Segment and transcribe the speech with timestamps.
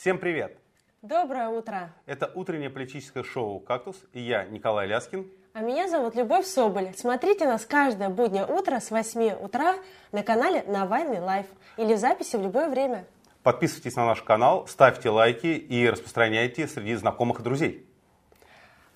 [0.00, 0.56] Всем привет!
[1.02, 1.92] Доброе утро!
[2.06, 5.30] Это утреннее политическое шоу «Кактус» и я, Николай Ляскин.
[5.52, 6.94] А меня зовут Любовь Соболь.
[6.96, 9.74] Смотрите нас каждое буднее утро с 8 утра
[10.10, 11.44] на канале Навальный Live
[11.76, 13.04] или в записи в любое время.
[13.42, 17.86] Подписывайтесь на наш канал, ставьте лайки и распространяйте среди знакомых и друзей.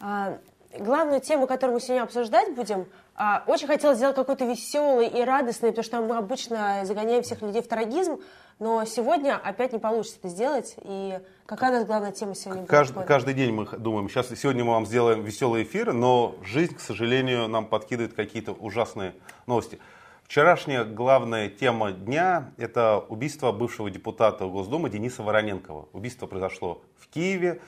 [0.01, 0.39] А,
[0.79, 2.87] главную тему, которую мы сегодня обсуждать будем,
[3.17, 7.63] а, очень хотелось сделать какой-то веселый и радостный, потому что мы обычно загоняем всех людей
[7.63, 8.21] в трагизм,
[8.59, 10.77] но сегодня опять не получится это сделать.
[10.83, 12.71] И какая у нас главная тема сегодня будет?
[13.07, 17.49] Каждый день мы думаем, сейчас сегодня мы вам сделаем веселый эфир, но жизнь, к сожалению,
[17.49, 19.15] нам подкидывает какие-то ужасные
[19.47, 19.79] новости.
[20.25, 25.89] Вчерашняя главная тема дня– это убийство бывшего депутата Госдумы Дениса Вороненкова.
[25.93, 27.61] Убийство произошло в Киеве.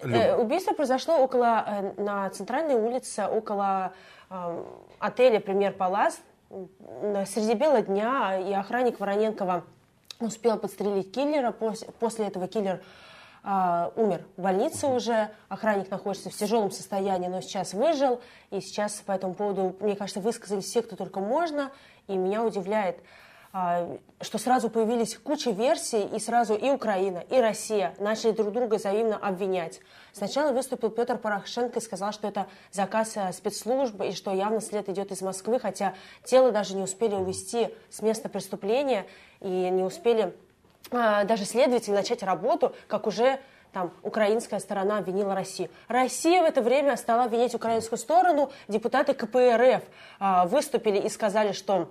[0.00, 3.92] Э, убийство произошло около, э, на центральной улице, около
[4.30, 4.64] э,
[4.98, 6.20] отеля «Премьер Палас».
[7.26, 9.64] Среди бела дня и охранник Вороненкова
[10.20, 11.52] успел подстрелить киллера.
[11.52, 12.82] После этого киллер
[13.44, 15.30] э, умер в больнице уже.
[15.48, 18.20] Охранник находится в тяжелом состоянии, но сейчас выжил.
[18.50, 21.70] И сейчас по этому поводу, мне кажется, высказались все, кто только можно.
[22.06, 22.98] И меня удивляет,
[23.52, 29.16] что сразу появились куча версий, и сразу и Украина, и Россия начали друг друга взаимно
[29.16, 29.80] обвинять.
[30.12, 34.88] Сначала выступил Петр Порошенко и сказал, что это заказ э, спецслужбы, и что явно след
[34.88, 39.06] идет из Москвы, хотя тело даже не успели увезти с места преступления,
[39.40, 40.34] и не успели
[40.90, 43.38] а, даже следователи начать работу, как уже
[43.72, 45.70] там украинская сторона обвинила Россию.
[45.88, 48.50] Россия в это время стала обвинять украинскую сторону.
[48.66, 49.82] Депутаты КПРФ
[50.18, 51.90] а, выступили и сказали, что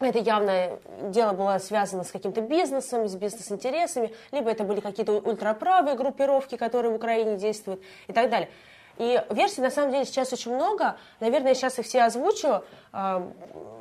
[0.00, 0.78] это явно
[1.10, 6.92] дело было связано с каким-то бизнесом, с бизнес-интересами, либо это были какие-то ультраправые группировки, которые
[6.92, 8.48] в Украине действуют и так далее.
[8.96, 10.96] И версий на самом деле сейчас очень много.
[11.18, 13.28] Наверное, я сейчас их все озвучу, а,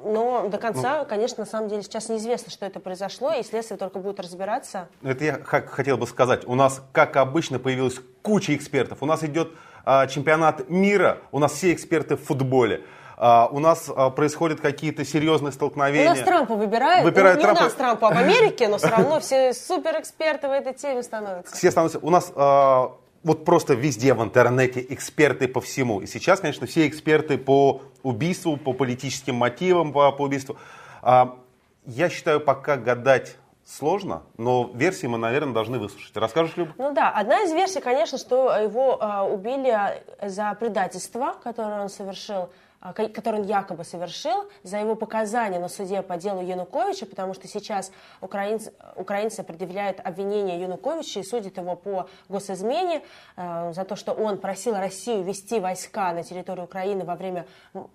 [0.03, 3.77] но до конца, ну, конечно, на самом деле сейчас неизвестно, что это произошло, и следствие
[3.77, 4.89] только будет разбираться.
[5.03, 6.48] Это я хотел бы сказать.
[6.48, 9.04] У нас, как обычно, появилась куча экспертов.
[9.04, 9.52] У нас идет
[9.86, 12.83] а, чемпионат мира, у нас все эксперты в футболе.
[13.26, 16.11] А, у нас а, происходят какие-то серьезные столкновения.
[16.11, 17.06] У нас Трампа выбирают.
[17.06, 17.61] выбирают ну, не Трампа.
[17.61, 21.56] у нас Трампа, а в Америке, но все равно все суперэксперты в этой теме становятся.
[21.56, 22.00] Все становятся.
[22.00, 22.92] У нас а,
[23.23, 26.02] вот просто везде в интернете эксперты по всему.
[26.02, 30.58] И сейчас, конечно, все эксперты по убийству, по политическим мотивам по, по убийству.
[31.02, 36.16] Я считаю, пока гадать сложно, но версии мы, наверное, должны выслушать.
[36.17, 36.73] Расскажешь, Люба?
[36.78, 42.42] Ну да, одна из версий, конечно, что его э, убили за предательство, которое он совершил
[42.44, 42.50] а,
[42.92, 47.92] который он якобы совершил, за его показания на суде по делу Януковича, потому что сейчас
[48.20, 53.04] украинцы, украинцы предъявляют обвинение Януковича и судят его по госизмене
[53.38, 57.45] э, за то, что он просил Россию вести войска на территорию Украины во время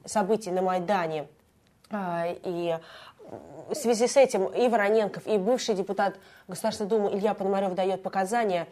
[0.06, 1.28] событий на Майдане.
[1.90, 2.78] Э, и
[3.68, 6.14] в связи с этим и Вороненков, и бывший депутат
[6.46, 8.66] Государственной Думы Илья Пономарев дает показания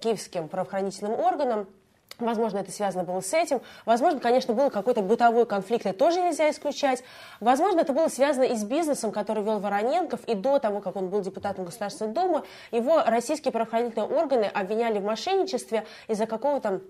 [0.00, 1.66] киевским правоохранительным органам,
[2.18, 3.60] Возможно, это связано было с этим.
[3.86, 7.02] Возможно, конечно, был какой-то бытовой конфликт, это тоже нельзя исключать.
[7.40, 11.08] Возможно, это было связано и с бизнесом, который вел Вороненков, и до того, как он
[11.08, 16.82] был депутатом Государственной Думы, его российские правоохранительные органы обвиняли в мошенничестве из-за какого-то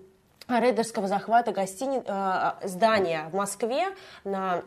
[0.47, 2.03] рейдерского захвата гостини...
[2.05, 3.87] Э, здания в Москве,
[4.23, 4.61] на...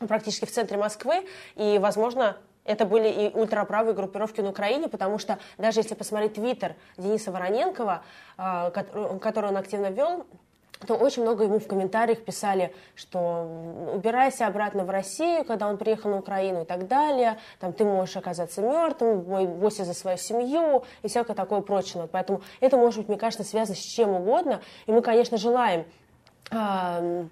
[0.00, 1.24] практически в центре Москвы,
[1.54, 6.74] и, возможно, это были и ультраправые группировки на Украине, потому что даже если посмотреть твиттер
[6.96, 8.02] Дениса Вороненкова,
[8.36, 10.26] а, который он активно вел,
[10.86, 16.10] то очень много ему в комментариях писали, что убирайся обратно в Россию, когда он приехал
[16.10, 21.08] на Украину и так далее, там ты можешь оказаться мертвым, бойся за свою семью и
[21.08, 22.08] всякое такое прочее.
[22.10, 24.60] Поэтому это может быть, мне кажется, связано с чем угодно.
[24.86, 25.86] И мы, конечно, желаем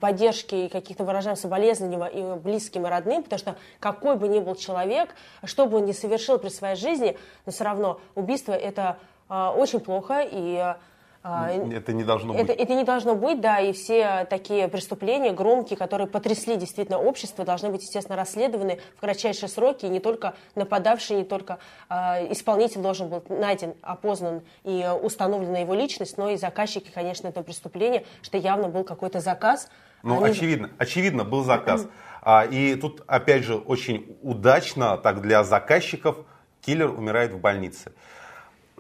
[0.01, 5.15] поддержки и каких-то выражаем соболезнования близким и родным, потому что какой бы ни был человек,
[5.45, 7.17] что бы он ни совершил при своей жизни,
[7.47, 10.79] но все равно убийство это а, очень плохо, и а,
[11.23, 12.49] это не должно быть.
[12.49, 17.71] Это не должно быть, да, и все такие преступления громкие, которые потрясли действительно общество, должны
[17.71, 21.59] быть, естественно, расследованы в кратчайшие сроки, и не только нападавший, не только
[21.89, 27.45] э, исполнитель должен был найден, опознан и установлена его личность, но и заказчики, конечно, этого
[27.45, 29.69] преступления, что явно был какой-то заказ.
[30.03, 30.33] Ну, Они...
[30.33, 31.87] очевидно, очевидно, был заказ.
[32.21, 36.25] А, и тут, опять же, очень удачно так для заказчиков
[36.61, 37.93] киллер умирает в больнице.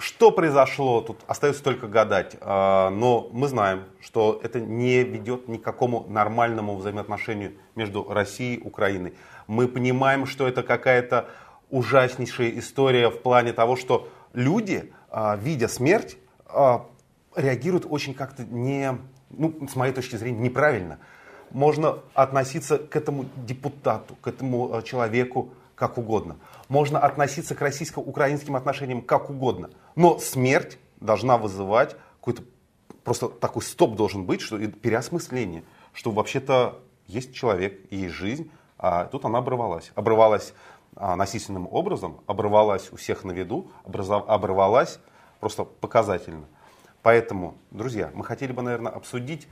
[0.02, 2.36] Что произошло, тут остается только гадать.
[2.40, 8.56] А, но мы знаем, что это не ведет ни к какому нормальному взаимоотношению между Россией
[8.56, 9.14] и Украиной.
[9.46, 11.28] Мы понимаем, что это какая-то
[11.70, 16.16] ужаснейшая история в плане того, что люди, а, видя смерть,
[16.46, 16.84] а,
[17.36, 18.98] реагируют очень как-то не,
[19.30, 20.98] ну, с моей точки зрения, неправильно.
[21.52, 26.38] Можно относиться к этому депутату, к этому человеку как угодно.
[26.68, 29.70] Можно относиться к российско-украинским отношениям как угодно.
[29.94, 32.42] Но смерть должна вызывать какой-то
[33.04, 39.24] просто такой стоп должен быть, что переосмысление, что вообще-то есть человек, есть жизнь, а тут
[39.24, 39.92] она обрывалась.
[39.94, 40.54] Обрывалась
[40.96, 44.98] а, насильственным образом, обрывалась у всех на виду, обрывалась
[45.40, 46.46] просто показательно.
[47.02, 49.48] Поэтому, друзья, мы хотели бы, наверное, обсудить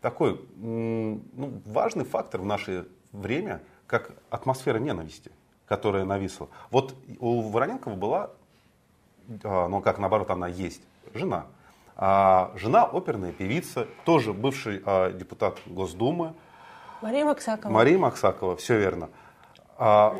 [0.00, 1.20] такой ну,
[1.66, 5.30] важный фактор в наше время, как атмосфера ненависти,
[5.66, 6.48] которая нависла.
[6.70, 8.30] Вот у Вороненкова была,
[9.42, 10.82] а, ну как наоборот она есть,
[11.14, 11.46] жена.
[11.96, 16.34] А жена оперная певица, тоже бывший а, депутат Госдумы.
[17.02, 17.72] Мария Максакова.
[17.72, 19.10] Мария Максакова, все верно.
[19.78, 20.16] А,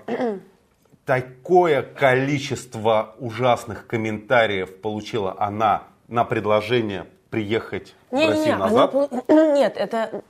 [1.04, 8.94] такое количество ужасных комментариев получила она на предложение приехать не, в Россию не, назад?
[8.94, 9.08] Она,
[9.54, 10.22] нет, это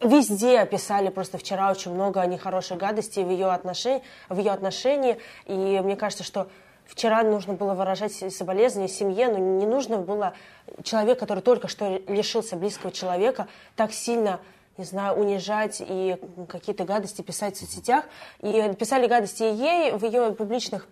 [0.00, 5.18] везде писали просто вчера очень много нехороших гадостей в ее, отношении, в ее отношении.
[5.44, 6.48] И мне кажется, что
[6.92, 10.34] вчера нужно было выражать соболезнования семье, но не нужно было
[10.82, 14.40] человек, который только что лишился близкого человека, так сильно
[14.78, 16.16] не знаю, унижать и
[16.48, 18.04] какие-то гадости писать в соцсетях.
[18.40, 20.88] И писали гадости ей в ее публичных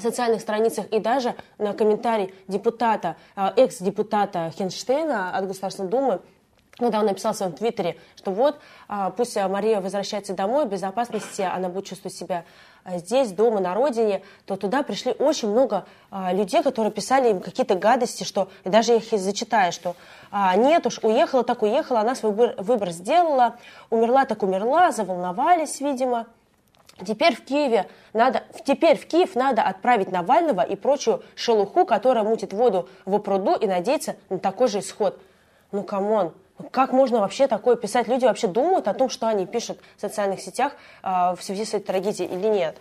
[0.00, 6.20] социальных страницах и даже на комментарий депутата, а, экс-депутата Хенштейна от Государственной Думы,
[6.76, 11.42] когда он написал в своем твиттере, что вот, а, пусть Мария возвращается домой, в безопасности,
[11.42, 12.44] она будет чувствовать себя
[12.96, 15.84] здесь, дома, на родине, то туда пришли очень много
[16.32, 19.94] людей, которые писали им какие-то гадости, что, и даже их зачитаю, что
[20.56, 23.56] нет уж, уехала так уехала, она свой выбор сделала,
[23.90, 26.26] умерла так умерла, заволновались, видимо.
[27.06, 32.52] Теперь в Киеве надо, теперь в Киев надо отправить Навального и прочую шелуху, которая мутит
[32.52, 35.16] воду в пруду и надеяться на такой же исход.
[35.70, 36.32] Ну, come on,
[36.70, 38.08] как можно вообще такое писать?
[38.08, 40.72] Люди вообще думают о том, что они пишут в социальных сетях
[41.02, 42.76] э, в связи с этой трагедией или нет?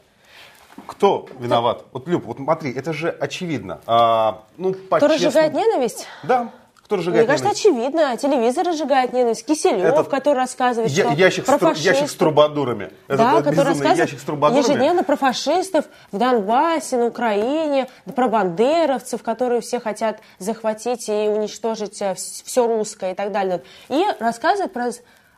[0.85, 1.85] Кто виноват?
[1.91, 3.81] Вот, Люб, вот смотри, это же очевидно.
[3.88, 6.07] А, ну, Кто разжигает ненависть?
[6.24, 6.51] Да.
[6.88, 8.16] Кто разжигает Мне кажется, очевидно.
[8.16, 9.45] Телевизор разжигает ненависть.
[9.45, 11.94] Киселев, это который рассказывает, я, что ящик про фашистов.
[11.94, 12.92] Ящик с трубадурами.
[13.10, 14.63] Да, это который рассказывает ящик с трубадурами.
[14.63, 22.01] ежедневно про фашистов в Донбассе, на Украине, про бандеровцев, которые все хотят захватить и уничтожить
[22.01, 23.63] э, все русское и так далее.
[23.89, 24.92] И рассказывает про,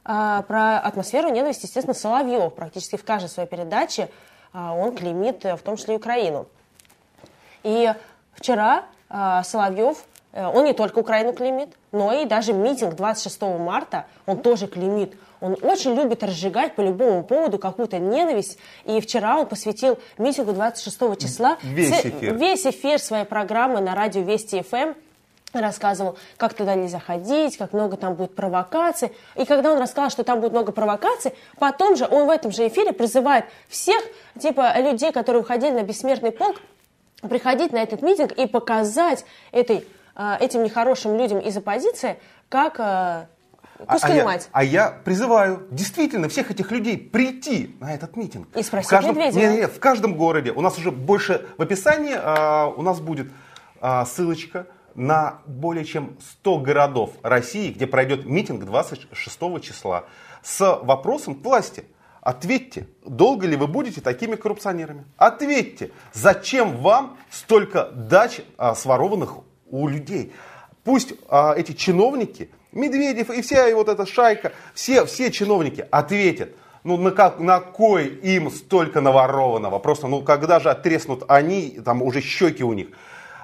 [0.06, 2.54] а, про атмосферу ненависти, естественно, Соловьев.
[2.54, 4.12] Практически в каждой своей передаче
[4.54, 6.48] а, он клеймит э, в том числе и Украину.
[7.64, 7.92] И
[8.36, 9.98] вчера а, Соловьев
[10.48, 15.14] он не только Украину клеймит, но и даже митинг 26 марта он тоже клеймит.
[15.42, 18.58] Он очень любит разжигать по любому поводу какую-то ненависть.
[18.86, 24.22] И вчера он посвятил митингу 26 числа весь эфир, весь эфир своей программы на радио
[24.22, 24.96] Вести ФМ эм
[25.52, 29.12] рассказывал, как туда нельзя ходить, как много там будет провокаций.
[29.36, 32.68] И когда он рассказал, что там будет много провокаций, потом же он в этом же
[32.68, 34.00] эфире призывает всех,
[34.40, 36.58] типа, людей, которые уходили на бессмертный полк,
[37.28, 39.99] приходить на этот митинг и показать этой Э,
[40.40, 42.20] этим нехорошим людям из оппозиции,
[42.50, 43.28] как э,
[43.88, 48.48] а, я, а я призываю действительно всех этих людей прийти на этот митинг.
[48.56, 49.52] И спросить в каждом, Медведева.
[49.52, 50.52] Не, не, в каждом городе.
[50.52, 53.32] У нас уже больше в описании а, у нас будет
[53.80, 60.06] а, ссылочка на более чем 100 городов России, где пройдет митинг 26 числа
[60.44, 61.86] с вопросом к власти.
[62.22, 65.06] Ответьте, долго ли вы будете такими коррупционерами?
[65.16, 69.38] Ответьте, зачем вам столько дач а, сворованных
[69.70, 70.34] у людей.
[70.84, 76.98] Пусть а, эти чиновники, Медведев и вся вот эта шайка, все, все чиновники ответят, ну
[76.98, 79.80] на, как, на кой им столько наворованного?
[79.80, 82.90] Просто, ну когда же оттреснут они, там уже щеки у них.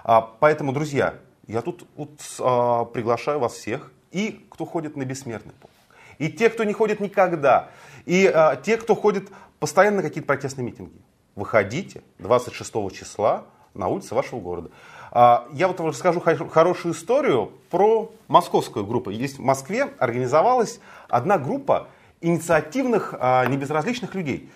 [0.04, 1.16] А, поэтому, друзья,
[1.48, 5.72] я тут вот, а, приглашаю вас всех, и кто ходит на бессмертный полк,
[6.18, 7.70] и те, кто не ходит никогда,
[8.06, 9.30] и а, те, кто ходит
[9.60, 11.02] постоянно на какие-то протестные митинги.
[11.36, 14.70] Выходите 26 числа на улицы вашего города.
[15.18, 19.12] А, я вот расскажу хорошую историю про московскую группу.
[19.12, 21.88] Есть в Москве организовалась одна группа
[22.20, 24.52] инициативных, а, небезразличных людей.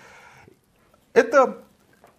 [1.13, 1.59] Это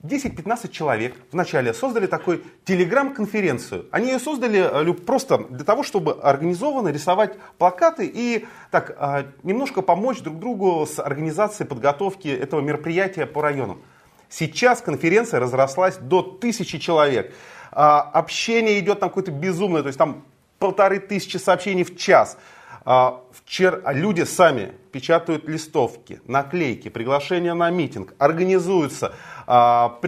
[0.02, 3.85] 10-15 человек вначале создали такой телеграм-конференцию.
[3.90, 9.82] Они ее создали э, просто для того, чтобы организованно рисовать плакаты и так а, немножко
[9.82, 13.82] помочь друг другу с организацией подготовки этого мероприятия по районам.
[14.30, 17.35] Сейчас конференция разрослась до тысячи человек
[17.72, 20.24] а, общение идет там какое-то безумное, то есть там
[20.58, 22.36] полторы тысячи сообщений в час.
[22.84, 29.14] А, вчера люди сами печатают листовки, наклейки, приглашения на митинг, организуются.
[29.46, 29.98] А.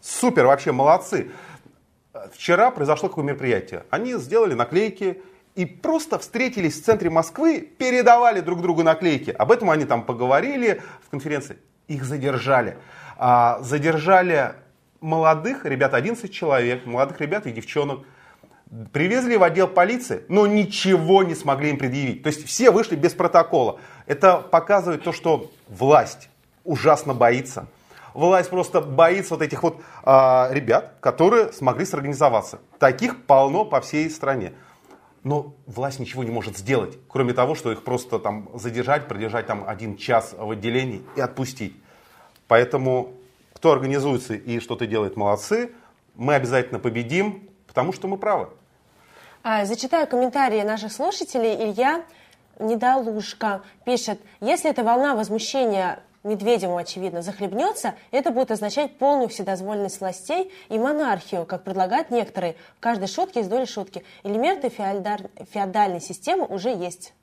[0.00, 1.30] Супер, вообще молодцы.
[2.32, 3.84] Вчера произошло какое мероприятие.
[3.90, 5.22] Они сделали наклейки
[5.54, 9.30] и просто встретились в центре Москвы, передавали друг другу наклейки.
[9.30, 11.58] Об этом они там поговорили в конференции.
[11.88, 12.78] Их задержали.
[13.16, 14.54] А, задержали
[15.06, 18.00] молодых ребят, 11 человек, молодых ребят и девчонок,
[18.92, 22.24] Привезли в отдел полиции, но ничего не смогли им предъявить.
[22.24, 23.78] То есть все вышли без протокола.
[24.06, 26.28] Это показывает то, что власть
[26.64, 27.68] ужасно боится.
[28.12, 32.58] Власть просто боится вот этих вот а, ребят, которые смогли сорганизоваться.
[32.80, 34.52] Таких полно по всей стране.
[35.22, 39.62] Но власть ничего не может сделать, кроме того, что их просто там задержать, продержать там
[39.64, 41.76] один час в отделении и отпустить.
[42.48, 43.12] Поэтому
[43.56, 45.72] кто организуется и что-то делает, молодцы.
[46.14, 48.50] Мы обязательно победим, потому что мы правы.
[49.42, 51.54] А, зачитаю комментарии наших слушателей.
[51.54, 52.04] Илья
[52.58, 60.52] Недолушка пишет, если эта волна возмущения Медведеву, очевидно, захлебнется, это будет означать полную вседозволенность властей
[60.68, 62.56] и монархию, как предлагают некоторые.
[62.76, 64.04] В каждой шутке есть доля шутки.
[64.22, 67.14] Элементы феодальной системы уже есть.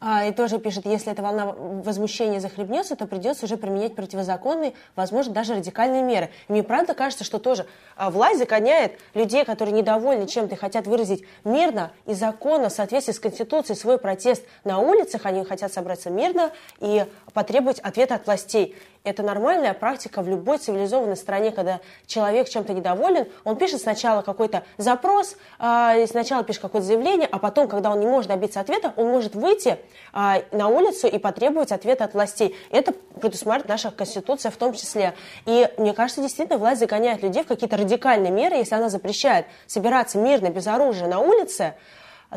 [0.00, 5.32] А, и тоже пишет, если эта волна возмущения захлебнется, то придется уже применять противозаконные, возможно,
[5.32, 6.30] даже радикальные меры.
[6.48, 10.86] И мне правда кажется, что тоже а, власть загоняет людей, которые недовольны чем-то и хотят
[10.86, 15.26] выразить мирно и законно, в соответствии с Конституцией, свой протест на улицах.
[15.26, 18.76] Они хотят собраться мирно и потребовать ответа от властей.
[19.04, 24.62] Это нормальная практика в любой цивилизованной стране, когда человек чем-то недоволен, он пишет сначала какой-то
[24.78, 29.08] запрос, э, сначала пишет какое-то заявление, а потом, когда он не может добиться ответа, он
[29.08, 29.76] может выйти
[30.14, 32.56] э, на улицу и потребовать ответа от властей.
[32.70, 35.12] Это предусматривает наша Конституция в том числе.
[35.44, 40.16] И мне кажется, действительно, власть загоняет людей в какие-то радикальные меры, если она запрещает собираться
[40.16, 41.74] мирно, без оружия на улице,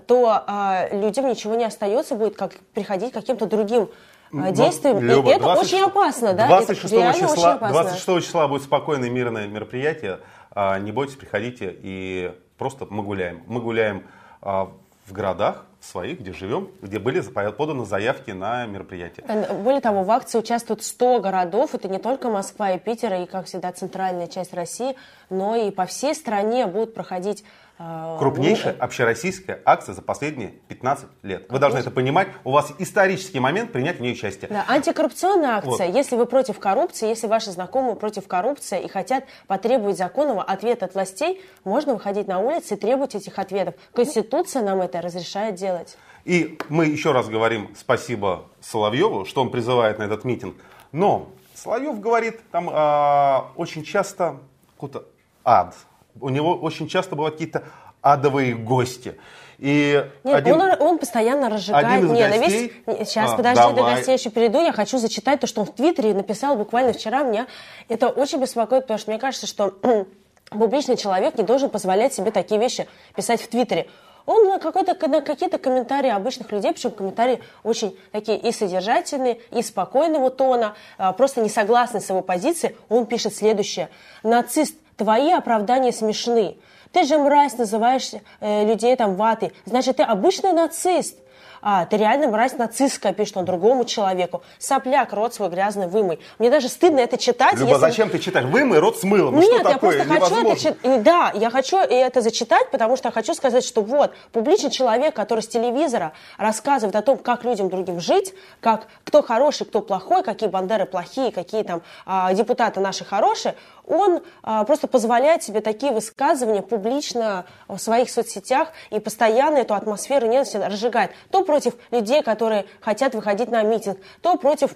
[0.06, 3.90] то э, людям ничего не остается, будет как приходить к каким-то другим
[4.34, 5.00] а, действуем.
[5.00, 6.48] Люба, это 20, очень опасно, да?
[6.48, 7.84] 26 это числа, опасно.
[7.84, 10.20] 26 числа будет спокойное мирное мероприятие.
[10.52, 13.44] А, не бойтесь, приходите и просто мы гуляем.
[13.48, 14.04] Мы гуляем
[14.42, 14.72] а,
[15.06, 19.26] в городах своих, где живем, где были поданы заявки на мероприятие.
[19.64, 21.76] Более того, в акции участвуют 100 городов.
[21.76, 24.96] Это не только Москва и Питер, и, как всегда, центральная часть России,
[25.30, 27.44] но и по всей стране будут проходить
[27.78, 31.46] Крупнейшая ну, общероссийская акция за последние 15 лет.
[31.50, 32.28] Вы должны это понимать.
[32.44, 34.50] У вас исторический момент принять в ней участие.
[34.50, 35.88] Да, антикоррупционная акция.
[35.88, 35.96] Вот.
[35.96, 40.96] Если вы против коррупции, если ваши знакомые против коррупции и хотят потребовать законного ответа от
[40.96, 43.76] властей, можно выходить на улицы и требовать этих ответов.
[43.94, 45.98] Конституция нам это разрешает делать.
[46.26, 50.56] И мы еще раз говорим спасибо Соловьеву, что он призывает на этот митинг.
[50.92, 54.38] Но Соловьев говорит там э, очень часто
[54.74, 55.06] какой-то
[55.46, 55.76] ад
[56.22, 57.64] у него очень часто бывают какие-то
[58.02, 59.16] адовые гости.
[59.58, 62.72] И Нет, один, он, он постоянно разжигает ненависть.
[62.86, 63.76] Гостей, Сейчас, а, подожди, давай.
[63.76, 64.62] до гостей еще перейду.
[64.62, 67.24] Я хочу зачитать то, что он в Твиттере написал буквально вчера.
[67.24, 67.48] Меня
[67.90, 69.74] это очень беспокоит, потому что мне кажется, что
[70.52, 73.88] публичный человек не должен позволять себе такие вещи писать в Твиттере.
[74.28, 79.62] Он на, какой-то, на какие-то комментарии обычных людей, причем комментарии очень такие и содержательные, и
[79.64, 83.90] спокойного тона, а, просто не согласны с его позицией, он пишет следующее.
[84.24, 86.58] Нацист твои оправдания смешны.
[86.92, 89.54] Ты же мразь называешь э, людей там ватой.
[89.66, 91.18] Значит, ты обычный нацист
[91.62, 94.44] а, ты реально мразь нацистская, пишет он другому человеку.
[94.60, 96.20] Сопляк, рот свой грязный вымой.
[96.40, 97.56] Мне даже стыдно это читать.
[97.56, 97.82] Люба, если...
[97.82, 98.48] зачем ты читаешь?
[98.48, 99.32] Вымой, рот смыло.
[99.32, 101.04] Ну, Нет, я просто хочу это читать.
[101.04, 105.42] Да, я хочу это зачитать, потому что я хочу сказать, что вот, публичный человек, который
[105.42, 110.50] с телевизора рассказывает о том, как людям другим жить, как кто хороший, кто плохой, какие
[110.50, 113.56] бандеры плохие, какие там а, депутаты наши хорошие,
[113.88, 120.28] он а, просто позволяет себе такие высказывания публично в своих соцсетях и постоянно эту атмосферу
[120.28, 121.12] ненависти разжигает.
[121.32, 124.72] То против людей, которые хотят выходить на митинг, то против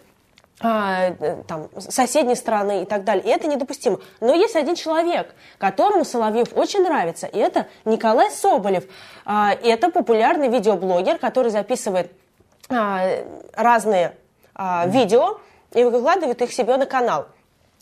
[0.62, 1.12] а,
[1.48, 3.25] там, соседней страны и так далее.
[3.25, 4.00] И это недопустимо.
[4.22, 8.86] Но есть один человек, которому Соловьев очень нравится, и это Николай Соболев.
[9.25, 12.12] А, это популярный видеоблогер, который записывает
[13.53, 14.15] разные
[14.86, 15.41] видео
[15.74, 17.27] и выкладывает их себе на канал.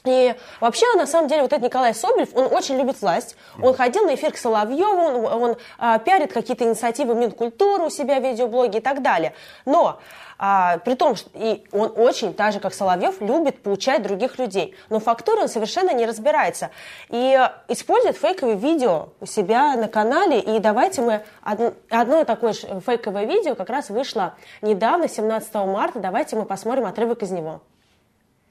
[0.05, 3.35] И вообще, на самом деле, вот этот Николай Соболев, он очень любит власть.
[3.61, 8.21] Он ходил на эфир к Соловьеву, он, он а, пиарит какие-то инициативы Минкультуры у себя
[8.21, 9.33] в видеоблоге и так далее.
[9.65, 9.99] Но
[10.37, 14.73] а, при том, что и он очень, так же как Соловьев, любит получать других людей.
[14.87, 16.69] Но фактуры он совершенно не разбирается.
[17.09, 17.37] И
[17.67, 20.39] использует фейковые видео у себя на канале.
[20.39, 21.23] И давайте мы...
[21.43, 25.99] Одно, одно такое фейковое видео как раз вышло недавно, 17 марта.
[25.99, 27.59] Давайте мы посмотрим отрывок из него.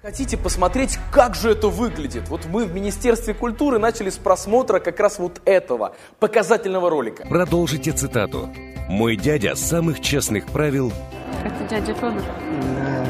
[0.00, 2.28] Хотите посмотреть, как же это выглядит?
[2.28, 7.26] Вот мы в Министерстве культуры начали с просмотра как раз вот этого показательного ролика.
[7.26, 8.48] Продолжите цитату.
[8.88, 10.92] «Мой дядя самых честных правил...»
[11.44, 12.22] Это дядя Федор?
[12.22, 13.06] Да.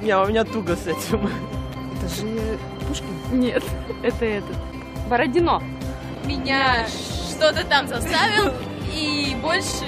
[0.00, 1.28] Не, у меня туго с этим.
[1.98, 2.58] Это же
[2.88, 3.06] Пушкин?
[3.32, 3.62] Нет,
[4.02, 4.56] это этот.
[5.10, 5.62] Бородино.
[6.24, 6.86] Меня
[7.28, 8.54] что-то там заставил,
[8.90, 9.84] и больше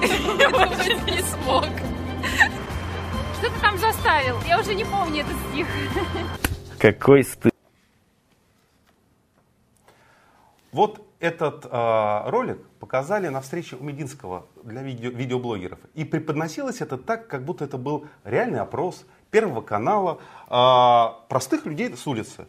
[0.00, 1.66] не смог.
[3.42, 4.36] Что ты там заставил?
[4.46, 5.66] Я уже не помню этот стих.
[6.78, 7.52] Какой стыд.
[10.70, 15.80] Вот этот э, ролик показали на встрече у Мединского для видео, видеоблогеров.
[15.94, 21.96] И преподносилось это так, как будто это был реальный опрос Первого канала э, простых людей
[21.96, 22.46] с улицы.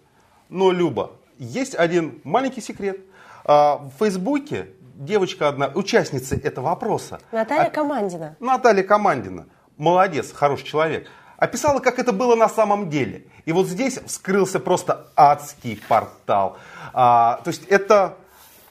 [0.50, 3.00] Но, Люба, есть один маленький секрет.
[3.46, 7.20] Э, в Фейсбуке девочка одна, участница этого опроса.
[7.32, 8.36] Наталья а- Командина.
[8.40, 9.48] Наталья Командина.
[9.78, 11.10] Молодец, хороший человек.
[11.38, 13.26] Описала, как это было на самом деле.
[13.46, 16.58] И вот здесь вскрылся просто адский портал.
[16.94, 18.18] А, то есть это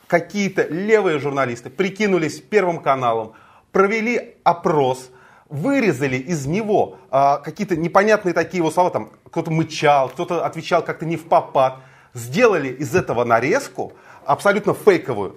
[0.07, 3.33] какие-то левые журналисты прикинулись Первым каналом,
[3.73, 5.11] провели опрос,
[5.49, 11.05] вырезали из него а, какие-то непонятные такие вот слова, там кто-то мычал, кто-то отвечал как-то
[11.05, 11.79] не в попад,
[12.15, 13.93] сделали из этого нарезку
[14.25, 15.37] абсолютно фейковую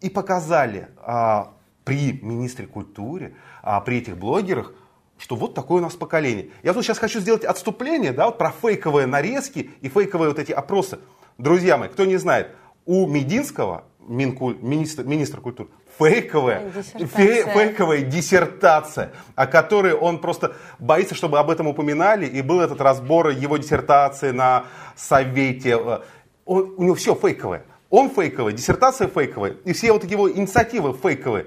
[0.00, 1.52] и показали а,
[1.84, 4.72] при министре культуры, а, при этих блогерах,
[5.18, 6.48] что вот такое у нас поколение.
[6.62, 10.52] Я тут сейчас хочу сделать отступление да, вот про фейковые нарезки и фейковые вот эти
[10.52, 10.98] опросы.
[11.38, 12.48] Друзья мои, кто не знает,
[12.86, 17.06] у Мединского Минкуль, министр, министр культуры, фейковая, Диссертация.
[17.08, 22.80] фе- фейковая диссертация, о которой он просто боится, чтобы об этом упоминали, и был этот
[22.80, 24.64] разбор его диссертации на
[24.96, 25.76] совете.
[25.76, 27.64] Он- у него все фейковое.
[27.90, 31.46] Он фейковый, диссертация фейковая, и все вот его инициативы фейковые.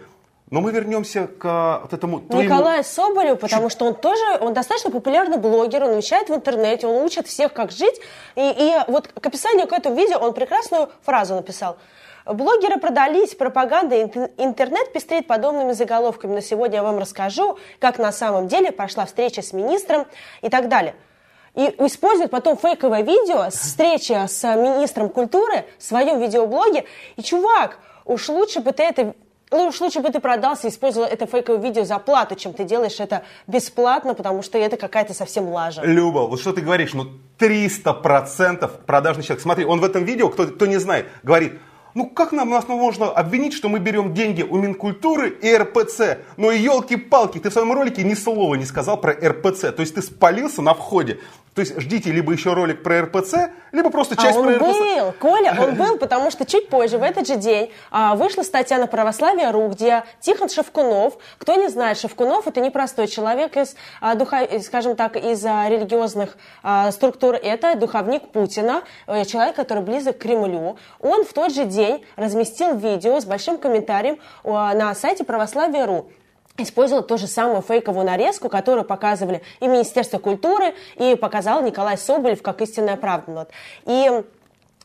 [0.52, 4.92] Но мы вернемся к вот этому твоему- Николаю Соболеву, потому что он тоже, он достаточно
[4.92, 8.00] популярный блогер, он вещает в интернете, он учит всех, как жить.
[8.36, 11.78] И, и вот к описанию к этому видео он прекрасную фразу написал.
[12.26, 16.36] Блогеры продались, пропаганда, ин- интернет пестрит подобными заголовками.
[16.36, 20.06] Но сегодня я вам расскажу, как на самом деле прошла встреча с министром
[20.42, 20.94] и так далее.
[21.56, 26.86] И использует потом фейковое видео с встречи с министром культуры в своем видеоблоге.
[27.16, 29.16] И, чувак, уж лучше бы ты это
[29.52, 32.64] ну уж лучше бы ты продался и использовал это фейковое видео за плату, чем ты
[32.64, 35.82] делаешь это бесплатно, потому что это какая-то совсем лажа.
[35.84, 39.42] Люба, вот что ты говоришь, ну 300% продажный человек.
[39.42, 41.60] Смотри, он в этом видео, кто, кто не знает, говорит,
[41.94, 46.20] ну как нам нас можно обвинить, что мы берем деньги у Минкультуры и РПЦ?
[46.38, 49.72] Но елки-палки, ты в своем ролике ни слова не сказал про РПЦ.
[49.72, 51.20] То есть ты спалился на входе.
[51.54, 54.62] То есть ждите либо еще ролик про РПЦ, либо просто А часть он про РПЦ.
[54.62, 58.78] был, Коля, он был, потому что чуть позже, в этот же день, а, вышла статья
[58.78, 64.48] на православие.ру, где Тихон Шевкунов, кто не знает, Шевкунов это непростой человек из, а, духа,
[64.64, 70.22] скажем так, из а, религиозных а, структур, это духовник Путина, э, человек, который близок к
[70.22, 70.78] Кремлю.
[71.02, 71.81] Он в тот же день
[72.16, 76.10] разместил видео с большим комментарием а, на сайте православие.ру
[76.58, 82.42] использовал ту же самую фейковую нарезку, которую показывали и Министерство культуры, и показал Николай Соболев
[82.42, 83.32] как истинная правда.
[83.32, 83.50] Вот.
[83.86, 84.24] И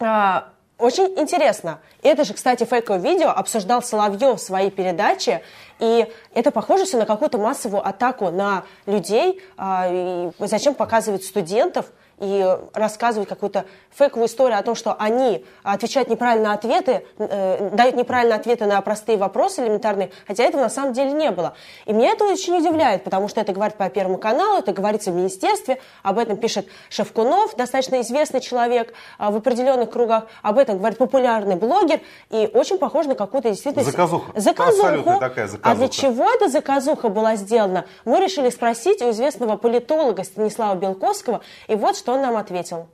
[0.01, 1.81] а, очень интересно.
[2.03, 5.43] Это же, кстати, фейковое видео обсуждал Соловьев в своей передаче,
[5.79, 9.41] и это похоже все на какую-то массовую атаку на людей.
[9.57, 11.87] а, и зачем показывать студентов
[12.19, 17.95] и рассказывать какую-то фейковую историю о том, что они отвечают неправильно на ответы, э, дают
[17.95, 21.55] неправильные ответы на простые вопросы элементарные, хотя этого на самом деле не было.
[21.85, 25.15] И меня это очень удивляет, потому что это говорит по Первому каналу, это говорится в
[25.15, 30.99] министерстве, об этом пишет Шевкунов, достаточно известный человек а, в определенных кругах, об этом говорит
[30.99, 32.01] популярный блогер,
[32.31, 33.85] и очень похоже на какую-то действительно...
[33.85, 34.33] Заказуха.
[34.39, 34.87] Заказуху.
[34.87, 35.77] Абсолютно такая А заказуха.
[35.77, 37.85] для чего эта заказуха была сделана?
[38.05, 42.89] Мы решили спросить у известного политолога Станислава Белковского, и вот что он нам ответил.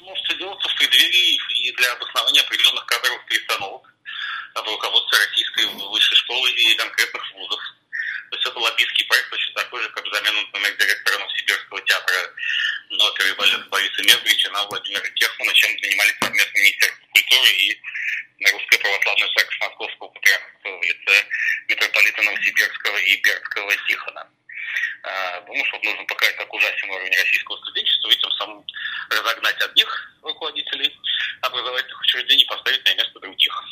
[0.00, 3.82] Ну, все делается в преддверии и для обоснования определенных кадровых перестановок
[4.54, 7.60] в руководстве российской высшей школы и конкретных вузов.
[8.30, 12.32] То есть это лоббистский проект точно такой же, как замена, например, директора Новосибирского театра
[12.90, 17.80] оперы и балета Бориса Мезговича на Владимира Техмана, чем занимались совместно Министерство культуры и
[18.50, 21.26] Русская православная церковь Московского патриархата в лице
[21.68, 24.28] митрополита Новосибирского и Бердского Тихона.
[25.04, 28.64] А, Думаю, что нужно показать, как ужасен уровень российского студенчества, и тем самым
[29.10, 30.96] разогнать одних руководителей
[31.42, 33.64] образовательных учреждений, поставить на место других.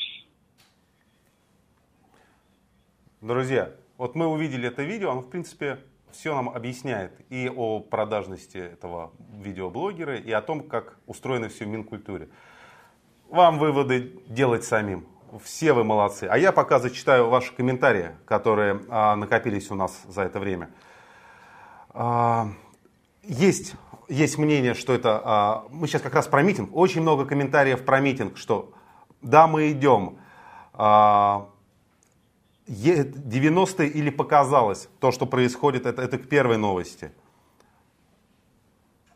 [3.21, 5.79] Друзья, вот мы увидели это видео, оно в принципе
[6.13, 11.69] все нам объясняет и о продажности этого видеоблогера, и о том, как устроено все в
[11.69, 12.29] Минкультуре.
[13.29, 15.07] Вам выводы делать самим.
[15.45, 16.25] Все вы молодцы.
[16.25, 20.71] А я пока зачитаю ваши комментарии, которые а, накопились у нас за это время.
[21.93, 22.49] А,
[23.23, 23.75] есть,
[24.09, 25.21] есть мнение, что это...
[25.25, 26.71] а, мы сейчас как раз про митинг.
[26.75, 28.73] Очень много комментариев про митинг, что
[29.23, 30.19] да, мы идем.
[30.73, 31.49] а,
[32.67, 37.11] Е- 90-е или показалось то, что происходит, это, это к первой новости.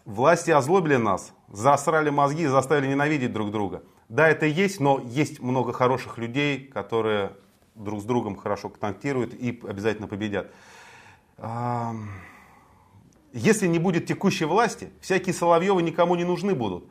[0.04, 3.84] Власти озлобили нас, засрали мозги заставили ненавидеть друг друга.
[4.08, 7.36] Да, это есть, но есть много хороших людей, которые
[7.76, 10.50] друг с другом хорошо контактируют и обязательно победят.
[13.34, 16.84] Если не будет текущей власти, всякие Соловьевы никому не нужны будут.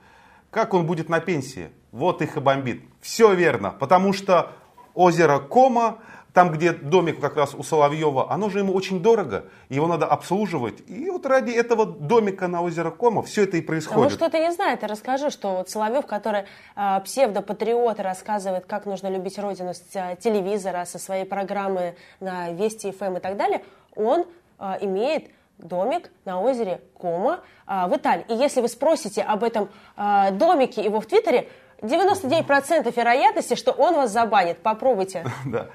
[0.52, 1.72] Как он будет на пенсии?
[1.94, 2.82] вот их и бомбит.
[3.00, 4.52] Все верно, потому что
[4.96, 6.00] озеро Кома,
[6.34, 10.82] там, где домик как раз у Соловьева, оно же ему очень дорого, его надо обслуживать.
[10.88, 14.04] И вот ради этого домика на озеро Кома все это и А происходит.
[14.04, 19.08] может, кто-то не знает, я расскажу, что вот Соловьев, который э, псевдопатриот, рассказывает, как нужно
[19.08, 23.64] любить родину с э, телевизора, со своей программы на Вести ФМ и так далее,
[23.96, 24.26] он
[24.58, 28.26] э, имеет домик на озере Кома э, в Италии.
[28.30, 31.50] И если вы спросите об этом э, домике его в Твиттере,
[31.82, 34.60] 99% вероятности, что он вас забанит.
[34.60, 35.26] Попробуйте.
[35.46, 35.68] Да.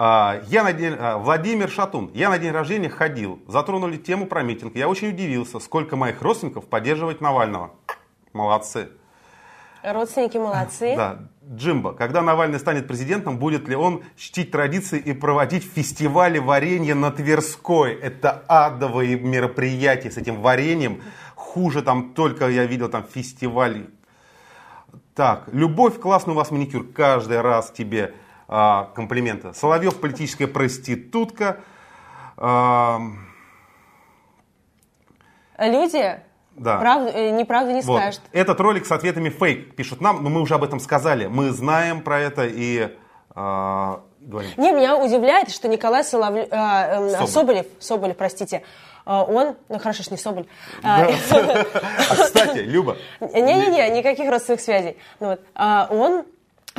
[0.00, 2.10] А, Я на день, а, Владимир Шатун.
[2.14, 3.40] Я на день рождения ходил.
[3.48, 4.76] Затронули тему про митинг.
[4.76, 7.72] Я очень удивился, сколько моих родственников поддерживает Навального.
[8.32, 8.90] Молодцы.
[9.82, 10.94] Родственники молодцы.
[10.96, 11.18] Да.
[11.50, 17.10] Джимбо, когда Навальный станет президентом, будет ли он чтить традиции и проводить фестивали варенья на
[17.10, 17.94] Тверской?
[17.94, 21.00] Это адовые мероприятия с этим вареньем.
[21.34, 23.86] Хуже там только я видел там фестиваль.
[25.14, 26.86] Так, любовь, классный у вас маникюр.
[26.92, 28.14] Каждый раз тебе
[28.46, 29.54] а, комплименты.
[29.54, 31.60] Соловьев политическая проститутка.
[32.36, 33.00] А,
[35.58, 36.20] Люди
[36.58, 36.78] да.
[36.78, 38.00] правду, э, неправду не Вот.
[38.00, 38.22] скажут.
[38.32, 41.26] Этот ролик с ответами фейк, пишут нам, но мы уже об этом сказали.
[41.26, 42.94] Мы знаем про это и
[43.34, 44.50] а, говорим.
[44.56, 47.30] Не, меня удивляет, что Николай Соловлев, Соболев.
[47.30, 48.62] Соболев, Соболев, простите,
[49.08, 50.46] а, он, ну хорошо, что не Соболь,
[50.82, 56.24] а, А, кстати, Люба, не-не-не, никаких родственных связей, Ну вот, а, он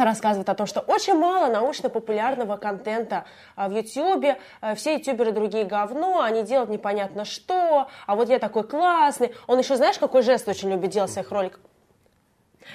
[0.05, 5.65] рассказывает о том, что очень мало научно-популярного контента а, в Ютьюбе, а, все ютуберы другие
[5.65, 9.33] говно, они делают непонятно что, а вот я такой классный.
[9.47, 11.59] Он еще, знаешь, какой жест очень любит делать в своих роликах?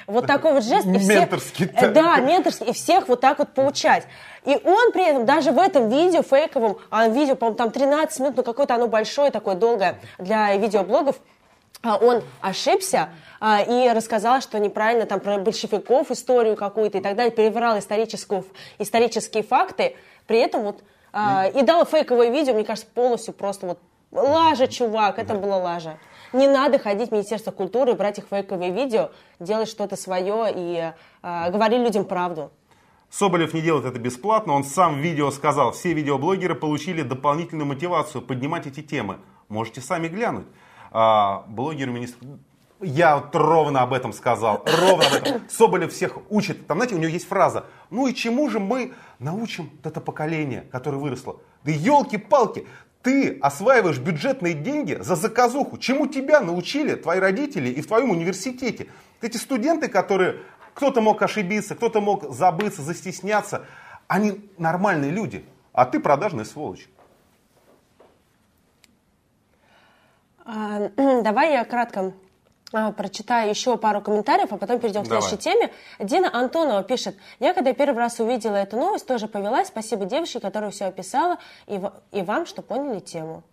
[0.07, 0.87] Вот такой вот жест.
[0.87, 2.67] и всех- Менторский, Э, Да, менторский.
[2.67, 4.07] И всех вот так вот поучать.
[4.45, 8.37] И он при этом даже в этом видео фейковом, а видео, по-моему, там 13 минут,
[8.37, 11.17] ну какое-то оно большое, такое долгое для видеоблогов,
[11.85, 17.31] он ошибся а, и рассказал, что неправильно там про большевиков историю какую-то и так далее,
[17.31, 18.45] переврал историческую,
[18.79, 23.79] исторические факты, при этом вот а, и дал фейковое видео, мне кажется, полностью просто вот
[24.11, 25.99] лажа, чувак, это была лажа.
[26.33, 30.93] Не надо ходить в Министерство культуры, брать их фейковые видео, делать что-то свое и
[31.23, 32.51] а, говорить людям правду.
[33.11, 38.23] Соболев не делает это бесплатно, он сам в видео сказал, все видеоблогеры получили дополнительную мотивацию
[38.23, 39.19] поднимать эти темы.
[39.49, 40.47] Можете сами глянуть.
[40.95, 42.19] А, блогер министр...
[42.81, 45.43] Я вот ровно об этом сказал, ровно об этом.
[45.49, 46.67] Соболев всех учит.
[46.67, 50.99] Там, знаете, у него есть фраза, ну и чему же мы научим это поколение, которое
[50.99, 51.37] выросло?
[51.65, 52.67] Да елки-палки,
[53.03, 55.79] ты осваиваешь бюджетные деньги за заказуху.
[55.79, 58.87] Чему тебя научили твои родители и в твоем университете?
[59.21, 60.43] Эти студенты, которые
[60.75, 63.67] кто-то мог ошибиться, кто-то мог забыться, застесняться,
[64.07, 66.89] они нормальные люди, а ты продажная сволочь.
[70.97, 72.13] Давай я кратко
[72.73, 75.71] а, прочитаю еще пару комментариев, а потом перейдем к следующей теме.
[76.01, 79.69] Дина Антонова пишет, я когда первый раз увидела эту новость, тоже повелась.
[79.69, 83.45] Спасибо девушке, которая все описала, и вам, что поняли тему.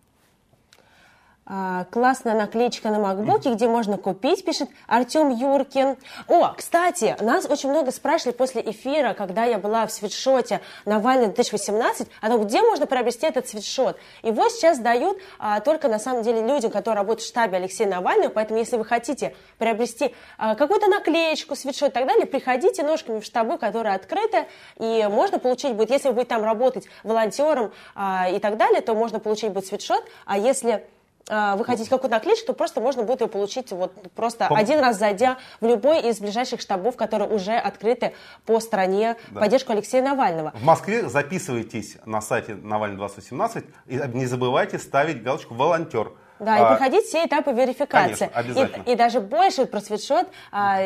[1.53, 5.97] А, классная наклеечка на макбуке, где можно купить, пишет Артем Юркин.
[6.29, 12.07] О, кстати, нас очень много спрашивали после эфира, когда я была в свитшоте Навальный 2018,
[12.21, 13.97] о том, где можно приобрести этот свитшот.
[14.23, 18.29] Его сейчас дают а, только, на самом деле, людям, которые работают в штабе Алексея Навального,
[18.29, 23.25] поэтому, если вы хотите приобрести а, какую-то наклеечку, свитшот и так далее, приходите ножками в
[23.25, 24.45] штабы, которые открыты,
[24.79, 28.93] и можно получить будет, если вы будете там работать волонтером а, и так далее, то
[28.93, 33.21] можно получить будет свитшот, а если а, вы хотите какую-то наклеечку, то просто можно будет
[33.21, 37.53] ее получить вот просто Пом- один раз зайдя в любой из ближайших штабов, которые уже
[37.53, 38.13] открыты
[38.45, 40.51] по стране в поддержку Алексея Навального.
[40.55, 46.11] В Москве записывайтесь на сайте Навальный 2018 и не забывайте ставить галочку «Волонтер».
[46.41, 48.25] Да, А, и проходить все этапы верификации.
[48.25, 48.83] Конечно, обязательно.
[48.83, 50.27] И, и даже больше про свитшот.
[50.51, 50.79] а,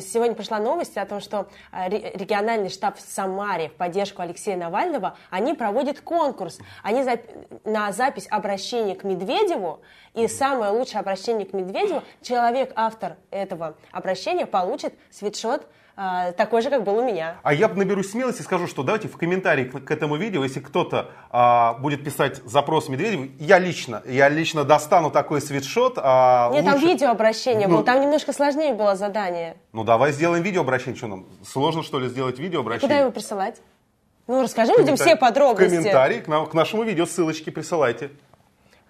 [0.00, 4.56] сегодня пришла новость о том, что а, ре- региональный штаб в Самаре в поддержку Алексея
[4.56, 6.58] Навального, они проводят конкурс.
[6.84, 7.24] Они зап-
[7.64, 9.80] на запись обращения к Медведеву,
[10.14, 15.66] и самое лучшее обращение к Медведеву, человек, автор этого обращения, получит свитшот
[16.02, 17.36] а, такой же, как был у меня.
[17.42, 20.60] А я наберусь смелости и скажу, что давайте в комментарии к, к этому видео, если
[20.60, 25.98] кто-то а, будет писать запрос Медведеву, я лично, я лично достану такой свитшот.
[26.02, 29.58] а, Нет, там лучше- видеообращение Ну, было, там немножко сложнее было задание.
[29.74, 30.96] Ну давай сделаем видеообращение.
[30.96, 32.88] Что нам, сложно что ли сделать видеообращение?
[32.88, 33.60] Куда его присылать?
[34.26, 35.74] Ну, расскажи людям все подробности.
[35.74, 38.10] В комментарии к, нам- к нашему видео ссылочки присылайте.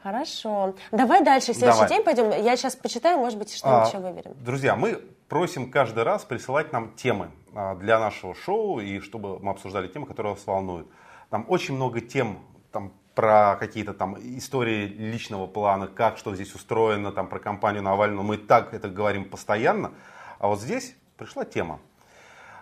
[0.03, 0.75] Хорошо.
[0.93, 1.89] Давай дальше, в следующий Давай.
[1.89, 2.31] день пойдем.
[2.45, 4.33] Я сейчас почитаю, может быть, что-нибудь А, еще выберем.
[4.45, 9.53] Друзья, мы просим каждый раз присылать нам темы а, для нашего шоу, и чтобы мы
[9.53, 10.89] обсуждали темы, которые вас волнуют.
[11.31, 12.41] Там очень много тем
[12.73, 18.25] там, про какие-то там истории личного плана, как что здесь устроено, там, про компанию Навального.
[18.25, 19.93] Мы так это говорим постоянно.
[20.41, 21.79] А вот здесь пришла тема.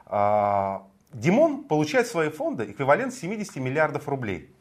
[0.05, 4.55] А, Димон получает в свои фонды эквивалент 70 миллиардов рублей.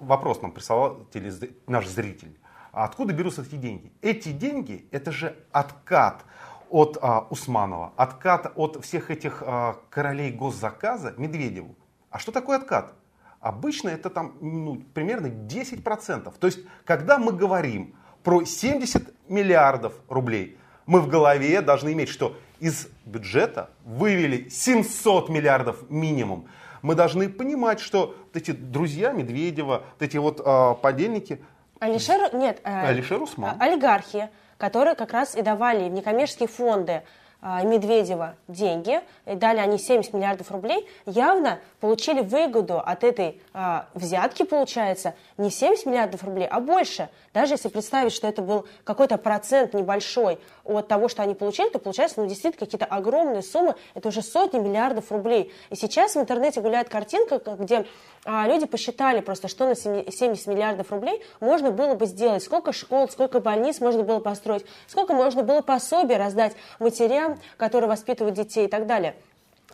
[0.00, 2.36] Вопрос нам прислал телез- наш зритель.
[2.72, 3.92] А откуда берутся эти деньги?
[4.02, 6.24] Эти деньги это же откат
[6.70, 11.74] от а, Усманова, откат от всех этих а, королей госзаказа Медведеву.
[12.10, 12.94] А что такое откат?
[13.40, 16.32] Обычно это там ну, примерно 10%.
[16.38, 22.36] То есть, когда мы говорим про 70 миллиардов рублей, мы в голове должны иметь, что
[22.58, 26.48] из бюджета вывели 700 миллиардов минимум.
[26.82, 31.40] Мы должны понимать, что вот эти друзья Медведева, вот эти вот э, подельники,
[31.80, 33.56] Алишер, нет, э, Алишер Усман.
[33.58, 34.28] олигархи,
[34.60, 37.02] которые как раз и давали в некоммерческие фонды
[37.42, 45.14] Медведева деньги, дали они 70 миллиардов рублей, явно получили выгоду от этой а, взятки, получается,
[45.38, 47.08] не 70 миллиардов рублей, а больше.
[47.32, 51.78] Даже если представить, что это был какой-то процент небольшой от того, что они получили, то
[51.78, 55.52] получается, ну, действительно, какие-то огромные суммы, это уже сотни миллиардов рублей.
[55.70, 57.86] И сейчас в интернете гуляет картинка, где
[58.24, 63.08] а, люди посчитали просто, что на 70 миллиардов рублей можно было бы сделать, сколько школ,
[63.08, 68.68] сколько больниц можно было построить, сколько можно было пособий раздать матерям, которые воспитывают детей и
[68.68, 69.14] так далее.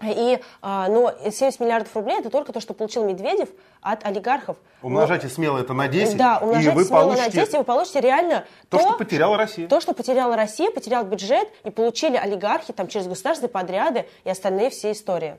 [0.02, 3.48] И, а, но 70 миллиардов рублей это только то, что получил Медведев
[3.80, 4.58] от олигархов.
[4.82, 7.64] Умножайте смело это на 10, Да, и умножайте вы смело на получите 10, и вы
[7.64, 9.68] получите реально то, что потеряла Россия.
[9.68, 14.68] то, что потеряла Россия, потерял бюджет, и получили олигархи там, через государственные подряды и остальные
[14.68, 15.36] все истории.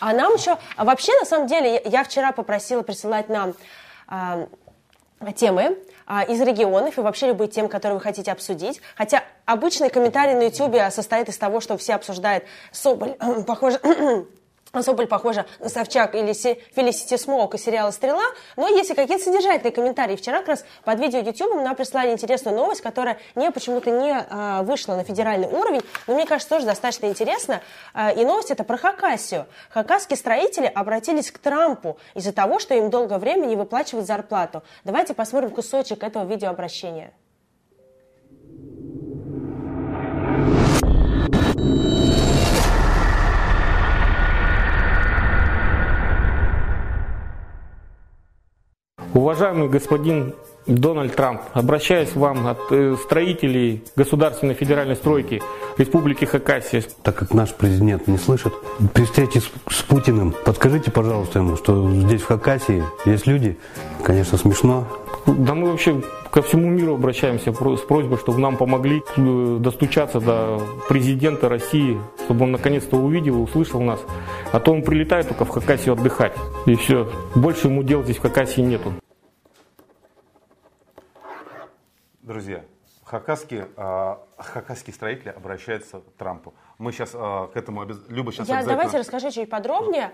[0.00, 0.58] А нам еще...
[0.76, 3.54] а вообще, на самом деле, я я вчера попросила присылать нам
[4.08, 4.48] а,
[5.36, 5.78] темы
[6.12, 8.80] а, из регионов и вообще любые темы, которые вы хотите обсудить.
[8.96, 12.42] Хотя обычный комментарий на YouTube состоит из того, что все обсуждают
[12.72, 13.14] Соболь,
[13.46, 13.78] похоже...
[14.80, 18.22] Соболь похожа на Собчак или Си- Фелисити Смоук из сериала «Стрела»,
[18.56, 20.14] но есть и какие-то содержательные комментарии.
[20.16, 24.62] Вчера как раз под видео YouTube нам прислали интересную новость, которая не почему-то не а,
[24.62, 27.60] вышла на федеральный уровень, но мне кажется, тоже достаточно интересно.
[27.94, 29.46] А, и новость это про Хакасию.
[29.70, 34.62] Хакасские строители обратились к Трампу из-за того, что им долгое время не выплачивают зарплату.
[34.84, 37.12] Давайте посмотрим кусочек этого видеообращения.
[49.14, 50.34] Уважаемый господин
[50.66, 55.42] Дональд Трамп, обращаюсь к вам от э, строителей государственной федеральной стройки
[55.78, 56.84] Республики Хакасия.
[57.02, 58.52] Так как наш президент не слышит,
[58.92, 63.58] при встрече с, с Путиным подскажите, пожалуйста, ему, что здесь в Хакасии есть люди.
[64.04, 64.86] Конечно, смешно.
[65.26, 70.60] Да мы вообще ко всему миру обращаемся с просьбой, чтобы нам помогли э, достучаться до
[70.88, 74.00] президента России, чтобы он наконец-то увидел и услышал нас.
[74.52, 76.34] А то он прилетает только в Хакасию отдыхать.
[76.66, 77.10] И все.
[77.34, 78.92] Больше ему делать здесь в Хакасии нету.
[82.22, 82.62] Друзья,
[83.04, 86.54] хакасские, а, хакасские строители обращаются к Трампу.
[86.78, 87.98] Мы сейчас к этому обяз...
[88.08, 88.76] Люба сейчас Я, обязательно...
[88.76, 90.12] давайте расскажу чуть подробнее.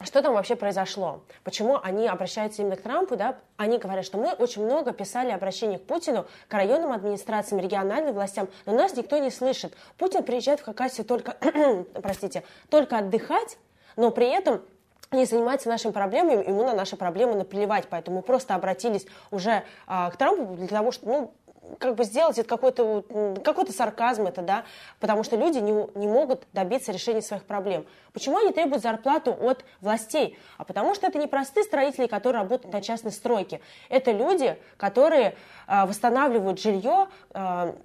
[0.00, 1.22] Что там вообще произошло?
[1.42, 3.16] Почему они обращаются именно к Трампу?
[3.16, 3.36] Да?
[3.56, 8.48] Они говорят, что мы очень много писали обращений к Путину, к районным администрациям, региональным властям,
[8.64, 9.74] но нас никто не слышит.
[9.96, 11.36] Путин приезжает в Хакасию только,
[12.02, 13.58] простите, только отдыхать,
[13.96, 14.62] но при этом
[15.10, 17.86] не занимается нашими проблемами, ему на наши проблемы наплевать.
[17.88, 21.34] Поэтому мы просто обратились уже а, к Трампу для того, чтобы, ну,
[21.78, 23.04] как бы сделать это какой-то
[23.44, 24.64] какой-то сарказм это, да,
[25.00, 27.86] потому что люди не, не могут добиться решения своих проблем.
[28.12, 30.38] Почему они требуют зарплату от властей?
[30.56, 33.60] А потому что это не простые строители, которые работают на частной стройке.
[33.88, 37.76] Это люди, которые а, восстанавливают жилье а,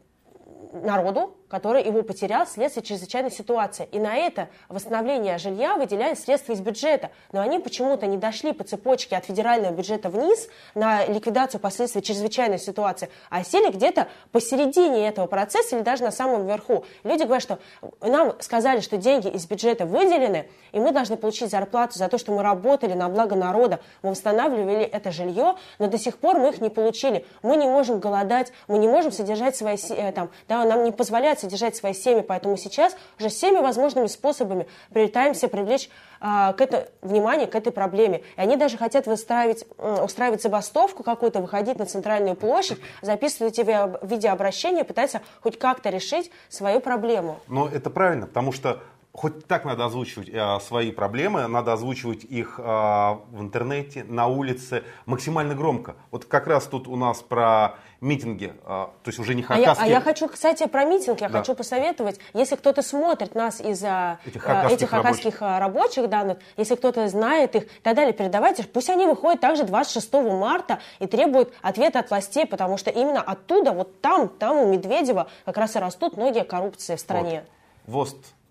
[0.72, 3.88] народу, который его потерял вследствие чрезвычайной ситуации.
[3.92, 7.12] И на это восстановление жилья выделяют средства из бюджета.
[7.32, 12.58] Но они почему-то не дошли по цепочке от федерального бюджета вниз на ликвидацию последствий чрезвычайной
[12.58, 16.86] ситуации, а сели где-то посередине этого процесса или даже на самом верху.
[17.04, 17.60] Люди говорят, что
[18.02, 22.32] нам сказали, что деньги из бюджета выделены, и мы должны получить зарплату за то, что
[22.32, 26.62] мы работали на благо народа, мы восстанавливали это жилье, но до сих пор мы их
[26.62, 27.28] не получили.
[27.44, 31.43] Мы не можем голодать, мы не можем содержать свои, э, там, да, нам не позволяют
[31.44, 35.90] содержать свои семьи, поэтому сейчас уже всеми возможными способами пытаемся привлечь
[36.26, 38.24] а, к это, внимание к этой проблеме.
[38.38, 44.00] И они даже хотят выстраивать, м, устраивать забастовку какую-то, выходить на центральную площадь, записывать видео-
[44.02, 47.40] видеообращения, пытаться хоть как-то решить свою проблему.
[47.48, 48.82] Но это правильно, потому что
[49.14, 54.84] хоть так надо озвучивать э, свои проблемы, надо озвучивать их э, в интернете, на улице,
[55.06, 55.96] максимально громко.
[56.10, 59.68] Вот как раз тут у нас про митинги, э, то есть уже не А я,
[59.68, 59.86] хакасские.
[59.86, 61.40] а я хочу, кстати, про митинг, я Да.
[61.40, 66.24] хочу посоветовать, если кто-то смотрит нас из а, Этих а, хакасских этих хакасских рабочих, да,
[66.24, 70.80] ну, если кто-то знает их и так далее, передавайте, пусть они выходят также 26 марта
[70.98, 75.58] и требуют ответа от властей, потому что именно оттуда, вот там, там у Медведева как
[75.58, 77.46] раз и растут многие коррупции в стране.
[77.86, 78.43] ВОСТ э, э,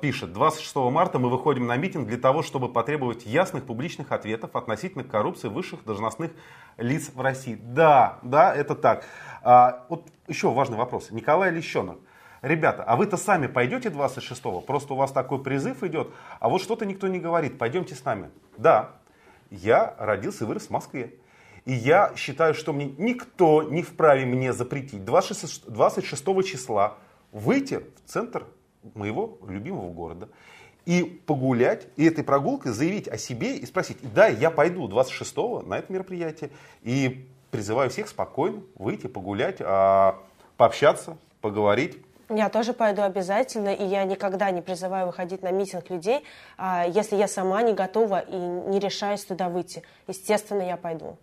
[0.00, 5.04] пишет, 26 марта мы выходим на митинг для того, чтобы потребовать ясных публичных ответов относительно
[5.04, 6.32] коррупции высших должностных
[6.76, 7.58] лиц в России.
[7.60, 9.04] Да, да, это так.
[9.42, 11.10] А, вот еще важный вопрос.
[11.10, 11.98] Николай Лещенок.
[12.42, 14.60] Ребята, а вы-то сами пойдете 26-го?
[14.60, 17.58] Просто у вас такой призыв идет, а вот что-то никто не говорит.
[17.58, 18.30] Пойдемте с нами.
[18.56, 18.92] Да,
[19.50, 21.14] я родился и вырос в Москве.
[21.64, 26.96] И я считаю, что мне никто не вправе мне запретить 26, 26 числа
[27.32, 28.46] выйти в центр
[28.94, 30.28] моего любимого города
[30.88, 35.78] и погулять, и этой прогулкой заявить о себе и спросить, да, я пойду 26-го на
[35.78, 36.48] это мероприятие,
[36.82, 40.18] и призываю всех спокойно выйти, погулять, а,
[40.56, 41.98] пообщаться, поговорить.
[42.30, 46.24] Я тоже пойду обязательно, и я никогда не призываю выходить на митинг людей,
[46.56, 49.82] а, если я сама не готова и не решаюсь туда выйти.
[50.06, 51.18] Естественно, я пойду.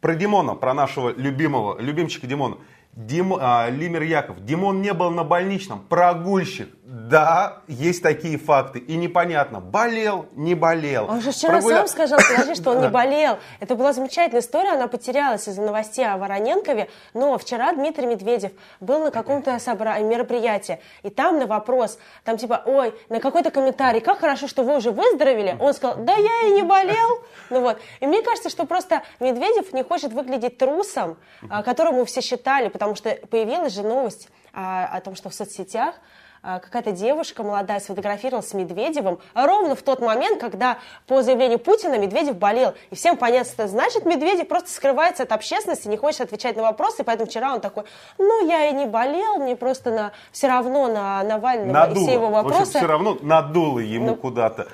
[0.00, 2.58] Про Димона, про нашего любимого, любимчика Димона.
[2.92, 4.44] Дим, а, Лимер Яков.
[4.44, 5.80] Димон не был на больничном.
[5.88, 6.68] Прогульщик.
[6.84, 8.78] Да, есть такие факты.
[8.78, 11.06] И непонятно, болел, не болел.
[11.08, 13.38] Он же вчера Прогуля- сам сказал, скажи, что он не болел.
[13.60, 16.90] Это была замечательная история, она потерялась из-за новостей о Вороненкове.
[17.14, 19.98] Но вчера Дмитрий Медведев был на каком-то собра...
[20.00, 20.78] мероприятии.
[21.02, 24.90] И там на вопрос, там типа, ой, на какой-то комментарий, как хорошо, что вы уже
[24.90, 25.56] выздоровели.
[25.60, 27.22] Он сказал, да я и не болел.
[27.50, 27.78] Ну вот.
[28.00, 31.18] И мне кажется, что просто Медведев не хочет выглядеть трусом,
[31.50, 35.94] а, которому все считали, потому что появилась же новость а, о том, что в соцсетях
[36.42, 41.96] а, какая-то девушка молодая сфотографировалась с Медведевым ровно в тот момент, когда по заявлению Путина
[41.96, 42.74] Медведев болел.
[42.90, 47.02] И всем понятно, что значит Медведев просто скрывается от общественности, не хочет отвечать на вопросы,
[47.02, 47.84] и поэтому вчера он такой,
[48.18, 52.04] ну я и не болел, мне просто на, все равно на Навального и Надуло.
[52.04, 52.78] все его В общем, вопросы.
[52.78, 54.16] все равно надуло ему Ну.
[54.16, 54.66] куда-то.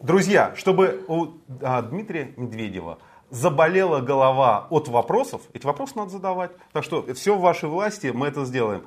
[0.00, 1.26] Друзья, чтобы у
[1.60, 2.98] а, Дмитрия Медведева
[3.30, 6.50] заболела голова от вопросов, эти вопросы надо задавать.
[6.72, 8.84] Так что все в вашей власти, мы это сделаем.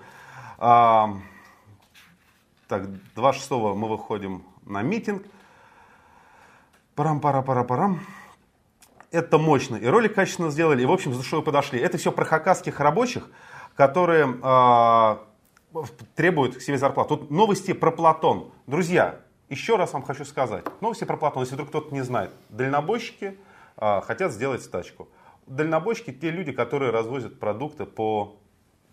[0.57, 1.15] А,
[2.67, 5.23] так, 26 мы выходим на митинг.
[6.95, 8.01] Парам-пара-пара-парам.
[9.11, 9.75] Это мощно.
[9.75, 11.79] И ролик качественно сделали, и, в общем, с душой подошли.
[11.79, 13.29] Это все про хакасских рабочих,
[13.75, 15.21] которые а,
[16.15, 17.17] требуют к себе зарплату.
[17.17, 18.51] Тут новости про Платон.
[18.67, 20.65] Друзья, еще раз вам хочу сказать.
[20.79, 22.31] Новости про Платон, если вдруг кто-то не знает.
[22.49, 23.37] Дальнобойщики
[23.81, 25.09] а, хотят сделать стачку.
[25.47, 28.37] Дальнобойщики те люди, которые развозят продукты по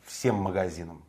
[0.02, 1.04] всем магазинам.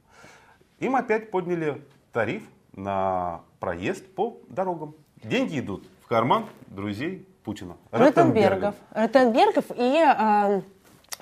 [0.80, 4.96] Им опять подняли тариф на проезд по дорогам.
[5.24, 7.78] Деньги идут в карман друзей Путина.
[7.92, 8.76] Ротенбергов.
[8.92, 10.62] Ротенбергов и э,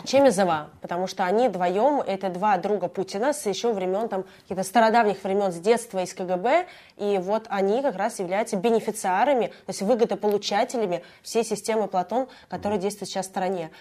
[0.05, 5.23] Чемизова, потому что они вдвоем, это два друга Путина с еще времен, там, каких-то стародавних
[5.23, 11.03] времен, с детства из КГБ, и вот они как раз являются бенефициарами, то есть выгодополучателями
[11.23, 13.71] всей системы Платон, которая действует сейчас в стране.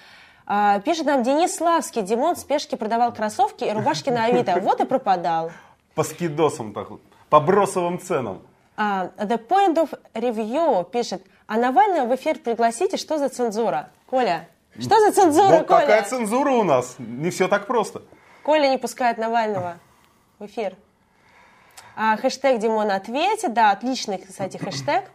[0.47, 4.81] А, пишет нам Денис Славский, Димон в спешке продавал кроссовки и рубашки на Авито, вот
[4.81, 5.51] и пропадал.
[5.95, 8.43] По скидосам, так вот, по бросовым ценам.
[8.77, 13.91] А, The Point of Review пишет, а Навального в эфир пригласите, что за цензура?
[14.09, 14.49] Коля,
[14.81, 15.81] что за цензура, Вот Коля?
[15.81, 16.97] такая цензура у нас.
[16.99, 18.03] Не все так просто.
[18.43, 19.79] Коля не пускает Навального
[20.39, 20.77] в эфир.
[21.97, 23.55] А, хэштег Димон ответит.
[23.55, 25.11] Да, отличный, кстати, хэштег.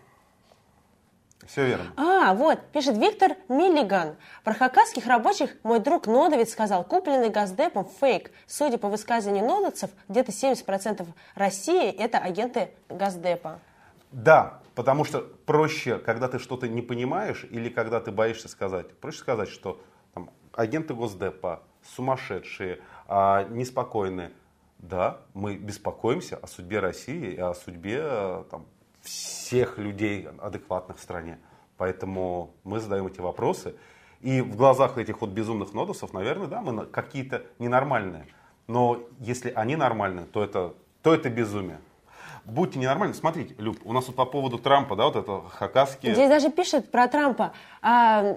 [1.48, 1.92] Все верно.
[1.98, 4.16] А, вот, пишет Виктор Миллиган.
[4.44, 8.32] Про хакасских рабочих мой друг Нодовец сказал, купленный Газдепом фейк.
[8.48, 13.60] Судя по высказыванию нодовцев, где-то 70% России это агенты Газдепа.
[14.12, 19.20] Да, потому что проще, когда ты что-то не понимаешь или когда ты боишься сказать, проще
[19.20, 19.82] сказать, что
[20.14, 24.32] там, агенты Госдепа сумасшедшие, а, неспокойные.
[24.80, 28.66] Да, мы беспокоимся о судьбе России и о судьбе э, там,
[29.02, 31.40] всех людей адекватных в стране.
[31.78, 33.76] Поэтому мы задаем эти вопросы.
[34.22, 38.26] И в глазах этих вот безумных нодусов, наверное, да, мы какие-то ненормальные.
[38.68, 41.80] Но если они нормальные, то это, то это безумие.
[42.46, 43.14] Будьте ненормальны.
[43.14, 46.14] Смотрите, Люб, у нас вот по поводу Трампа, да, вот это хакасские...
[46.14, 47.54] Здесь даже пишет про Трампа.
[47.82, 48.36] А,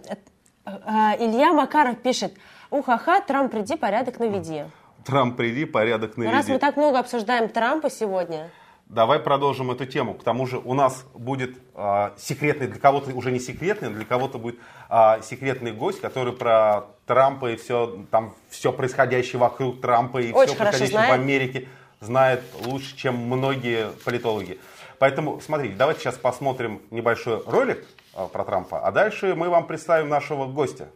[0.64, 2.34] а, Илья Макаров пишет,
[2.70, 4.64] ухаха, Трамп, приди, порядок наведи.
[5.05, 6.52] Трамп, приди, порядок Ну, Раз наведи.
[6.52, 8.50] мы так много обсуждаем Трампа сегодня,
[8.86, 10.12] Давай продолжим эту тему.
[10.12, 14.38] К тому же у нас будет а, секретный, для кого-то уже не секретный, для кого-то
[14.38, 14.59] будет
[14.90, 20.55] а, секретный гость, который про Трампа и все, там, все происходящее вокруг Трампа и Очень
[20.55, 21.12] все происходящее в знает.
[21.14, 21.68] Америке
[22.01, 24.59] знает лучше, чем многие политологи.
[24.99, 30.09] Поэтому, смотрите, давайте сейчас посмотрим небольшой ролик а, про Трампа, а дальше мы вам представим
[30.09, 30.88] нашего гостя.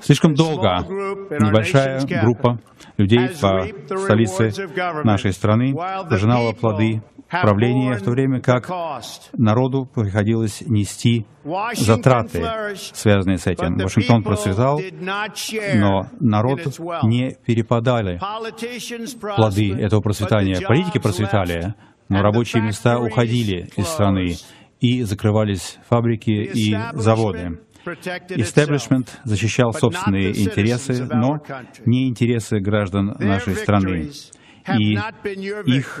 [0.00, 0.86] Слишком долго
[1.30, 2.58] небольшая группа
[2.96, 3.66] людей по
[3.98, 4.52] столице
[5.04, 5.74] нашей страны
[6.08, 8.70] пожинала плоды правления, в то время как
[9.32, 11.26] народу приходилось нести
[11.74, 12.44] затраты,
[12.76, 13.76] связанные с этим.
[13.78, 14.80] Вашингтон процветал,
[15.74, 16.60] но народ
[17.02, 18.20] не перепадали
[19.36, 20.60] плоды этого процветания.
[20.64, 21.74] Политики процветали,
[22.08, 24.36] но рабочие места уходили из страны,
[24.80, 27.60] и закрывались фабрики и заводы.
[28.28, 31.40] Истеблишмент защищал собственные интересы, но
[31.84, 34.10] не интересы граждан нашей страны.
[34.78, 34.96] И
[35.66, 36.00] их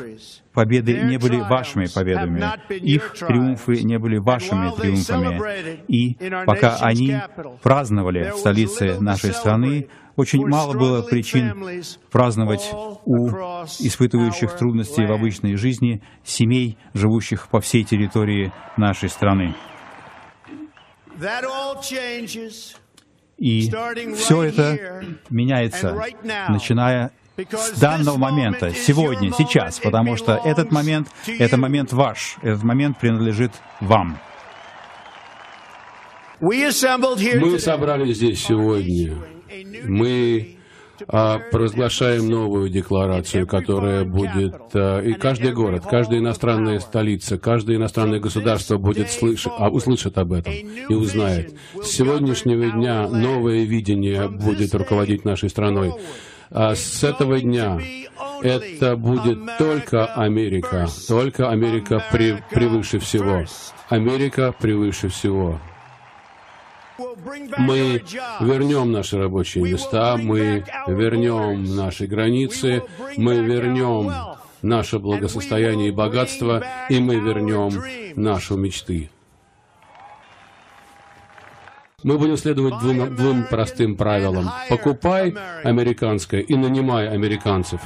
[0.52, 5.80] победы не были вашими победами, их триумфы не были вашими триумфами.
[5.88, 6.16] И
[6.46, 7.16] пока они
[7.62, 12.70] праздновали в столице нашей страны, очень мало было причин праздновать
[13.04, 13.28] у
[13.80, 19.54] испытывающих трудности в обычной жизни семей, живущих по всей территории нашей страны.
[23.38, 23.70] И
[24.16, 25.96] все это меняется,
[26.48, 27.10] начиная
[27.50, 33.52] с данного момента, сегодня, сейчас, потому что этот момент— это момент ваш, этот момент принадлежит
[33.80, 34.18] вам.
[36.40, 36.70] Мы
[37.58, 39.16] собрались здесь сегодня.
[39.84, 40.56] Мы
[41.08, 44.54] а, провозглашаем новую декларацию, которая будет...
[44.74, 50.32] А, и каждый город, каждая иностранная столица, каждое иностранное государство будет слышать, а, услышит об
[50.32, 51.54] этом и узнает.
[51.82, 55.94] С сегодняшнего дня новое видение будет руководить нашей страной.
[56.50, 57.80] А с этого дня
[58.42, 63.44] это будет только Америка, только Америка превыше всего.
[63.88, 65.58] Америка превыше всего
[67.58, 68.02] мы
[68.40, 72.82] вернем наши рабочие места, мы вернем наши границы,
[73.16, 77.82] мы вернем наше благосостояние и богатство, и мы вернем
[78.16, 79.10] нашу мечты.
[82.02, 84.50] Мы будем следовать двум, двум простым правилам.
[84.68, 87.80] Покупай американское и нанимай американцев.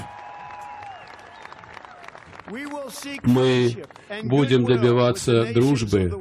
[3.22, 3.84] Мы
[4.22, 6.12] будем добиваться дружбы,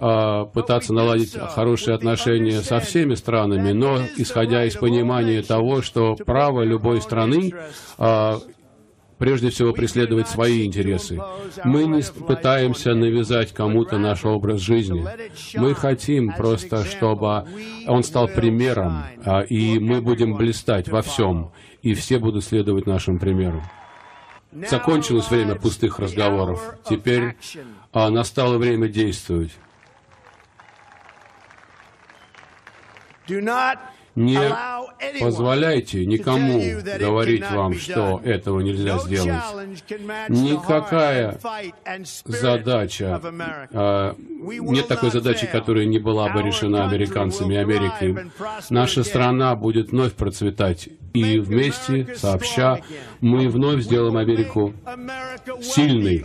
[0.00, 7.02] пытаться наладить хорошие отношения со всеми странами, но исходя из понимания того, что право любой
[7.02, 7.52] страны
[7.98, 8.40] а,
[9.20, 11.20] прежде всего преследовать свои интересы.
[11.62, 15.06] Мы не пытаемся навязать кому-то наш образ жизни.
[15.54, 17.44] Мы хотим просто, чтобы
[17.86, 23.18] он стал примером, а, и мы будем блистать во всем, и все будут следовать нашему
[23.18, 23.62] примеру.
[24.52, 26.76] Закончилось время пустых разговоров.
[26.88, 27.36] Теперь
[27.92, 29.52] а, настало время действовать.
[34.16, 34.38] Не
[35.20, 36.60] позволяйте никому
[36.98, 39.42] говорить вам, что этого нельзя сделать.
[40.28, 41.38] Никакая
[42.24, 43.20] задача,
[43.72, 48.30] а, нет такой задачи, которая не была бы решена американцами и Америкой.
[48.68, 52.80] Наша страна будет вновь процветать, и вместе, сообща,
[53.20, 54.72] мы вновь сделаем Америку
[55.60, 56.24] сильной.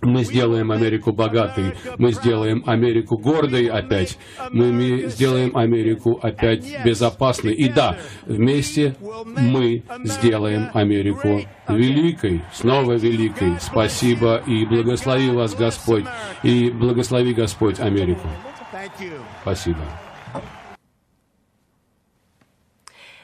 [0.00, 4.18] Мы сделаем Америку богатой, мы сделаем Америку гордой опять,
[4.50, 7.54] мы сделаем Америку опять безопасной.
[7.54, 13.54] И да, вместе мы сделаем Америку великой, снова великой.
[13.60, 16.04] Спасибо и благослови вас Господь,
[16.42, 18.28] и благослови Господь Америку.
[19.42, 20.11] Спасибо.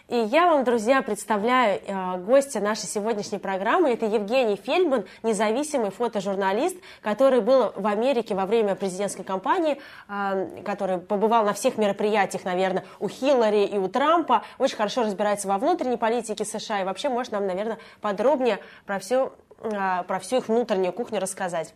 [0.09, 3.91] И я вам, друзья, представляю э, гостя нашей сегодняшней программы.
[3.91, 9.79] Это Евгений Фельдман, независимый фотожурналист, который был в Америке во время президентской кампании,
[10.09, 14.45] э, который побывал на всех мероприятиях, наверное, у Хиллари и у Трампа.
[14.57, 19.35] Очень хорошо разбирается во внутренней политике США и вообще может нам, наверное, подробнее про всю,
[19.61, 21.75] э, про всю их внутреннюю кухню рассказать.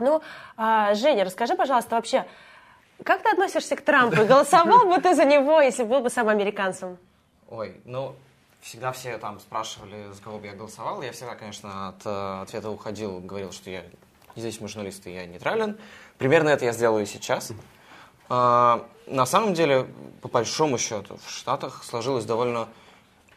[0.00, 0.22] Ну,
[0.56, 2.24] Женя, расскажи, пожалуйста, вообще,
[3.04, 4.24] как ты относишься к Трампу?
[4.24, 6.98] Голосовал бы ты за него, если был бы сам американцем?
[7.50, 8.14] Ой, ну,
[8.60, 11.02] всегда все там спрашивали, за кого бы я голосовал.
[11.02, 13.82] Я всегда, конечно, от э, ответа уходил, говорил, что я
[14.36, 15.76] независимый журналист и я нейтрален.
[16.16, 17.50] Примерно это я сделаю и сейчас.
[18.28, 19.88] А, на самом деле,
[20.22, 22.68] по большому счету, в Штатах сложилась довольно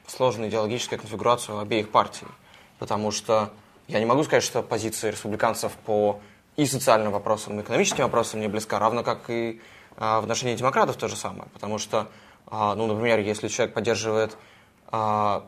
[0.05, 2.28] сложная идеологическая конфигурация обеих партий.
[2.78, 3.49] Потому что
[3.88, 6.22] я не могу сказать, что позиция республиканцев по
[6.55, 9.59] и социальным вопросам, и экономическим вопросам не близка, равно как и
[9.97, 11.49] а, в отношении демократов то же самое.
[11.51, 12.09] Потому что
[12.54, 14.38] ну, например, если человек поддерживает
[14.88, 15.43] а,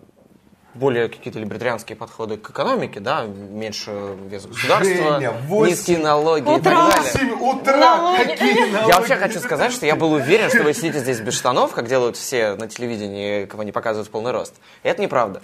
[0.75, 3.91] более какие-то либертарианские подходы к экономике, да, меньше
[4.27, 7.33] вес государства, Женя, 8, низкие налоги утра, и так далее.
[7.35, 8.89] утра, какие налоги?
[8.89, 11.87] Я вообще хочу сказать, что я был уверен, что вы сидите здесь без штанов, как
[11.87, 14.55] делают все на телевидении, кого не показывают в полный рост.
[14.83, 15.41] И это неправда.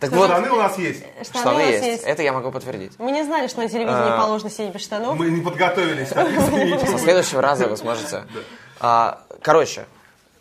[0.00, 1.04] Так штаны вот, штаны у нас есть.
[1.22, 1.84] Штаны, штаны есть.
[1.84, 2.02] есть.
[2.02, 2.92] Это я могу подтвердить.
[2.98, 5.18] Мы не знали, что на телевидении а, положено сидеть без штанов.
[5.18, 6.08] Мы не подготовились.
[6.08, 8.24] Со следующего раза вы сможете.
[8.78, 9.86] А, короче,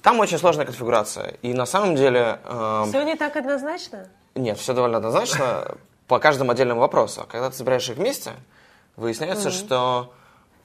[0.06, 1.34] Там очень сложная конфигурация.
[1.42, 2.40] И на самом деле...
[2.44, 4.08] Э, все не так однозначно?
[4.36, 5.78] Нет, все довольно однозначно
[6.08, 7.22] по каждому отдельному вопросу.
[7.22, 8.34] А когда ты собираешь их вместе,
[8.98, 9.66] выясняется, mm-hmm.
[9.66, 10.14] что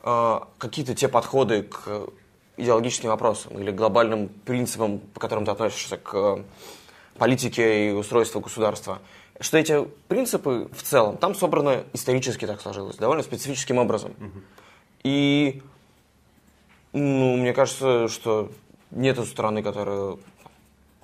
[0.03, 2.11] э, какие-то те подходы к
[2.59, 6.41] идеологическим вопросам или глобальным принципам, по которым ты относишься к
[7.16, 8.99] политике и устройству государства,
[9.41, 14.12] что эти принципы в целом там собраны исторически так сложилось, довольно специфическим образом.
[14.18, 14.43] Mm-hmm.
[15.05, 15.62] И
[16.93, 18.51] ну, мне кажется, что
[18.91, 20.20] нет страны, которую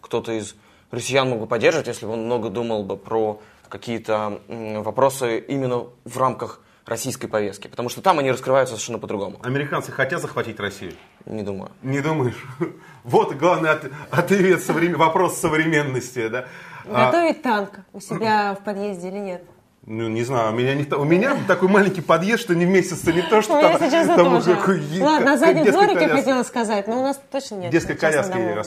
[0.00, 0.54] кто-то из
[0.90, 6.18] россиян мог бы поддерживать, если бы он много думал бы про какие-то вопросы именно в
[6.18, 9.38] рамках российской повестки, потому что там они раскрываются совершенно по-другому.
[9.42, 10.92] Американцы хотят захватить Россию?
[11.24, 11.72] Не думаю.
[11.82, 12.46] Не думаешь?
[13.02, 14.96] Вот главный от, ответ, современ...
[14.96, 16.46] вопрос современности, да?
[16.84, 17.42] Готовить а...
[17.42, 19.44] танк у себя в подъезде или нет?
[19.88, 23.22] Ну, не знаю, у меня, не, у меня такой маленький подъезд, что не месяца, не
[23.22, 23.78] то, что ну, там...
[23.78, 24.56] там тоже.
[24.56, 27.70] Как, Ладно, на заднем дворике хотела сказать, но у нас точно нет.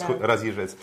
[0.08, 0.28] Домов, да.
[0.28, 0.78] разъезжается.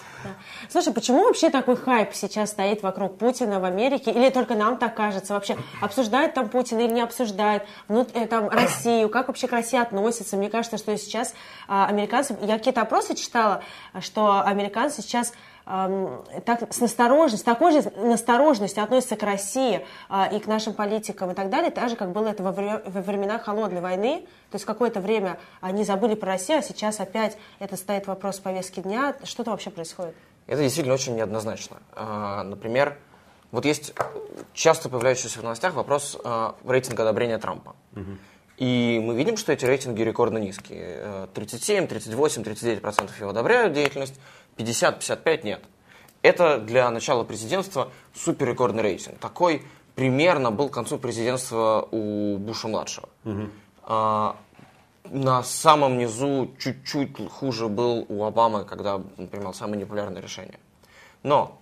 [0.68, 4.10] Слушай, почему вообще такой хайп сейчас стоит вокруг Путина в Америке?
[4.10, 5.32] Или только нам так кажется?
[5.32, 7.62] Вообще, обсуждает там Путин или не обсуждает?
[7.88, 10.36] Ну, там, Россию, как вообще к России относятся?
[10.36, 11.32] Мне кажется, что сейчас
[11.66, 12.36] а, американцы...
[12.42, 13.62] Я какие-то опросы читала,
[14.00, 15.32] что американцы сейчас
[15.66, 21.32] так с настороженностью, с такой же настороженностью относятся к России а, и к нашим политикам
[21.32, 24.20] и так далее, так же, как было это во, время, во времена холодной войны.
[24.50, 28.78] То есть какое-то время они забыли про Россию, а сейчас опять это стоит вопрос повестки
[28.78, 29.16] дня.
[29.24, 30.14] Что то вообще происходит?
[30.46, 31.78] Это действительно очень неоднозначно.
[31.96, 32.96] А, например,
[33.50, 33.92] вот есть
[34.52, 37.74] часто появляющийся в новостях вопрос а, рейтинга одобрения Трампа.
[37.96, 38.18] Угу.
[38.58, 41.28] И мы видим, что эти рейтинги рекордно низкие.
[41.34, 44.18] 37, 38, 39% его одобряют деятельность,
[44.56, 45.64] 50-55 нет.
[46.22, 49.18] Это для начала президентства супер рекордный рейтинг.
[49.18, 49.62] Такой
[49.94, 53.08] примерно был к концу президентства у Буша-младшего.
[53.24, 53.48] Угу.
[53.84, 54.36] А,
[55.04, 60.58] на самом низу чуть-чуть хуже был у Обамы, когда он принимал самые непопулярные решения.
[61.22, 61.58] Но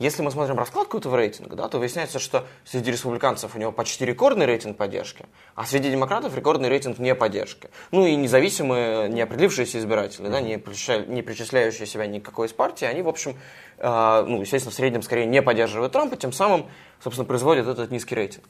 [0.00, 4.04] если мы смотрим раскладку этого рейтинга, да, то выясняется, что среди республиканцев у него почти
[4.04, 7.70] рекордный рейтинг поддержки, а среди демократов рекордный рейтинг не поддержки.
[7.92, 11.04] Ну и независимые, не определившиеся избиратели, да, не, причисля...
[11.06, 13.36] не причисляющие себя никакой из партии, они, в общем,
[13.78, 16.66] э, ну, естественно, в среднем скорее не поддерживают Трампа, тем самым,
[17.02, 18.44] собственно, производят этот низкий рейтинг.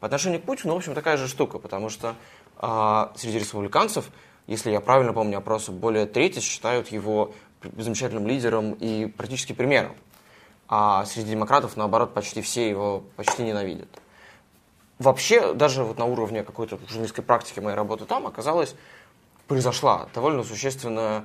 [0.00, 2.16] По отношению к Путину, в общем, такая же штука, потому что
[2.60, 4.10] э, среди республиканцев,
[4.48, 7.34] если я правильно помню опросы, более трети считают его
[7.76, 9.94] замечательным лидером и практически примером
[10.68, 13.88] а среди демократов, наоборот, почти все его почти ненавидят.
[14.98, 18.74] Вообще, даже вот на уровне какой-то журналистской практики моей работы там оказалось,
[19.46, 21.24] произошла довольно существенная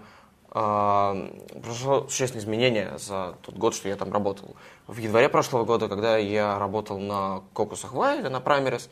[0.52, 1.30] э,
[1.62, 4.56] произошло существенное изменение за тот год, что я там работал.
[4.88, 8.90] В январе прошлого года, когда я работал на Кокусах Вайле, на Праймерис,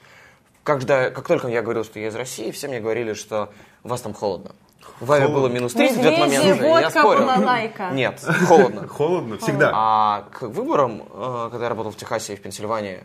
[0.63, 3.51] когда, как только я говорил, что я из России, все мне говорили, что
[3.83, 4.51] у вас там холодно.
[4.99, 6.61] В Аве было минус 30 в этот момент.
[6.61, 7.25] я спорил.
[7.25, 7.89] лайка.
[7.91, 8.87] Нет, холодно.
[8.87, 9.71] Холодно, всегда.
[9.73, 13.03] А к выборам, э, когда я работал в Техасе и в Пенсильвании,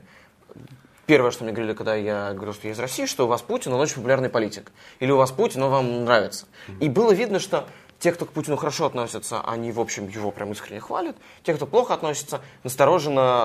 [1.07, 3.73] первое, что мне говорили, когда я говорил, что я из России, что у вас Путин,
[3.73, 4.73] он очень популярный политик.
[5.01, 6.47] Или у вас Путин, он вам нравится.
[6.81, 7.67] И было видно, что
[7.99, 11.17] те, кто к Путину хорошо относятся, они, в общем, его прям искренне хвалят.
[11.45, 13.45] Те, кто плохо относится, настороженно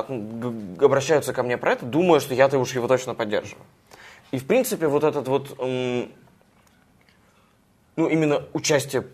[0.79, 3.65] обращаются ко мне про это, думая, что я-то уж его точно поддерживаю.
[4.31, 5.57] И, в принципе, вот этот вот
[7.95, 9.05] ну, именно участие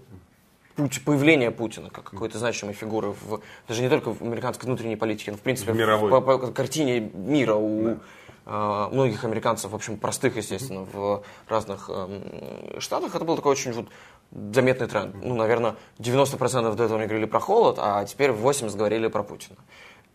[1.06, 5.38] появление Путина как какой-то значимой фигуры, в, даже не только в американской внутренней политике, но
[5.38, 6.12] в принципе в мировой.
[6.12, 7.98] По, по, картине мира у
[8.46, 8.88] да.
[8.90, 13.72] э, многих американцев, в общем, простых, естественно, в разных э, штатах, это был такой очень
[13.72, 13.88] вот,
[14.32, 15.16] заметный тренд.
[15.24, 19.58] Ну, наверное, 90% до этого они говорили про холод, а теперь 80% говорили про Путина.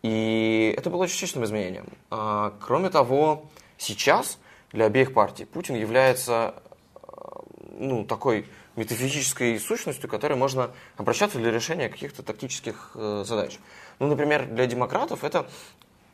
[0.01, 1.87] И это было очень существенным изменением.
[2.09, 3.45] А, кроме того,
[3.77, 4.37] сейчас
[4.73, 6.55] для обеих партий Путин является
[7.73, 13.59] ну, такой метафизической сущностью, к которой можно обращаться для решения каких-то тактических э, задач.
[13.99, 15.47] Ну, например, для демократов это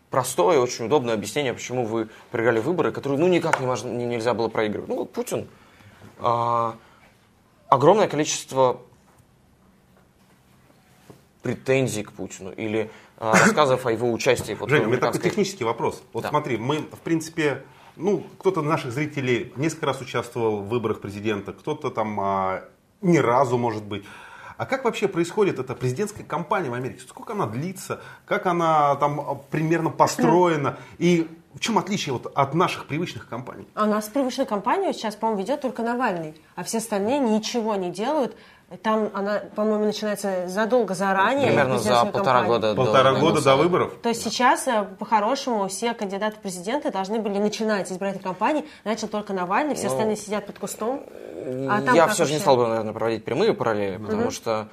[0.10, 4.34] простое, очень удобное объяснение, почему вы проиграли выборы, которые ну, никак не можно, не, нельзя
[4.34, 4.90] было проигрывать.
[4.90, 5.48] Ну, Путин.
[6.20, 6.76] А,
[7.68, 8.82] огромное количество
[11.42, 14.54] претензий к Путину или а, рассказов о его участии.
[14.54, 16.04] Вот, Женя, у меня такой технический вопрос.
[16.14, 16.30] Вот да.
[16.30, 17.64] смотри, мы, в принципе,
[18.00, 22.64] ну, кто-то наших зрителей несколько раз участвовал в выборах президента, кто-то там а,
[23.02, 24.06] ни разу, может быть.
[24.58, 27.02] А как вообще происходит эта президентская кампания в Америке?
[27.08, 28.02] Сколько она длится?
[28.26, 30.78] Как она там примерно построена?
[30.98, 33.68] И в чем отличие вот от наших привычных кампаний?
[33.74, 37.90] А у нас привычную кампанию сейчас, по-моему, ведет только Навальный, а все остальные ничего не
[37.90, 38.36] делают.
[38.84, 41.48] Там она, по-моему, начинается задолго заранее.
[41.48, 43.94] Примерно за полтора года Полтора до, года до выборов?
[44.04, 48.66] То есть сейчас, э, по-хорошему, все кандидаты в президенты должны были начинать избирательные кампании.
[48.84, 51.04] Начал только Навальный, все ну, остальные сидят под кустом.
[51.68, 54.32] А я все же не стал бы, наверное, проводить прямые параллели, потому угу.
[54.32, 54.68] что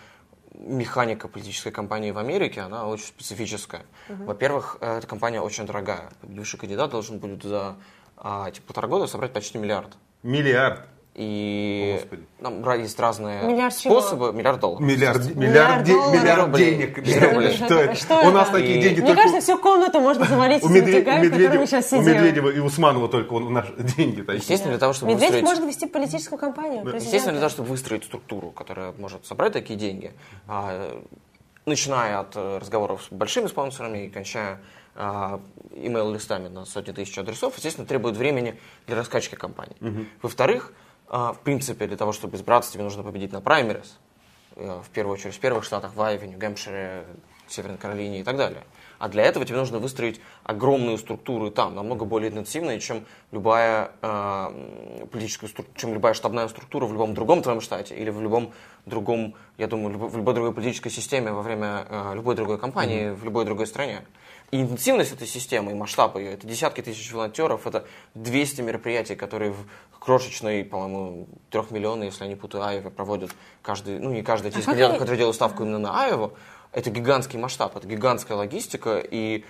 [0.52, 3.86] механика политической кампании в Америке, она очень специфическая.
[4.10, 4.24] Угу.
[4.24, 6.10] Во-первых, эта кампания очень дорогая.
[6.22, 7.76] Бывший кандидат должен будет за
[8.16, 9.96] а, типа, полтора года собрать почти миллиард.
[10.22, 10.80] Миллиард?
[11.16, 11.98] И
[12.42, 14.26] там есть разные миллиард способы.
[14.26, 14.32] Чего?
[14.32, 14.86] Миллиард долларов.
[14.86, 16.98] Миллиард, миллиард, миллиард, миллиард денег.
[16.98, 17.94] Миллиард что это?
[17.94, 21.60] Что у нас такие деньги Мне кажется, всю комнату можно завалить у, Медведева, у, Медведева,
[21.60, 22.00] мы сейчас сидим.
[22.00, 24.20] у Медведева и Усманова только у наши деньги.
[24.20, 24.40] Такие.
[24.40, 25.58] Естественно, для того, чтобы Медведев выстроить...
[25.58, 26.84] может вести политическую кампанию.
[26.84, 26.96] Да.
[26.96, 30.12] Естественно, для того, чтобы выстроить структуру, которая может собрать такие деньги,
[30.46, 31.00] а,
[31.64, 34.60] начиная от э, разговоров с большими спонсорами и кончая
[34.94, 35.40] а,
[35.72, 39.76] email-листами на сотни тысяч адресов, естественно, требует времени для раскачки компании.
[39.80, 40.06] Угу.
[40.22, 43.98] Во-вторых, а, в принципе, для того, чтобы избраться, тебе нужно победить на праймерис.
[44.56, 47.04] Э, в первую очередь в первых штатах, в Айове, Нью-Гэмпшире,
[47.46, 48.64] Северной Каролине и так далее.
[48.98, 55.06] А для этого тебе нужно выстроить огромную структуру там, намного более интенсивные, чем любая э,
[55.12, 58.52] политическая чем любая штабная структура в любом другом твоем штате или в любом
[58.86, 63.14] другом, я думаю, в любой другой политической системе во время э, любой другой кампании mm-hmm.
[63.14, 64.02] в любой другой стране.
[64.52, 67.84] И интенсивность этой системы, и масштаб ее, это десятки тысяч волонтеров, это
[68.14, 73.32] 200 мероприятий, которые в крошечной, по-моему, трехмиллионной, если я не путаю, Айове проводят
[73.62, 76.34] каждый, ну не каждый из а кандидатов, которые делают ставку именно на Айову.
[76.72, 79.44] Это гигантский масштаб, это гигантская логистика, и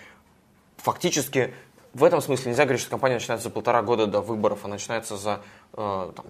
[0.78, 1.52] фактически
[1.92, 5.16] в этом смысле нельзя говорить, что компания начинается за полтора года до выборов, а начинается
[5.16, 5.40] за
[5.72, 6.26] э, там,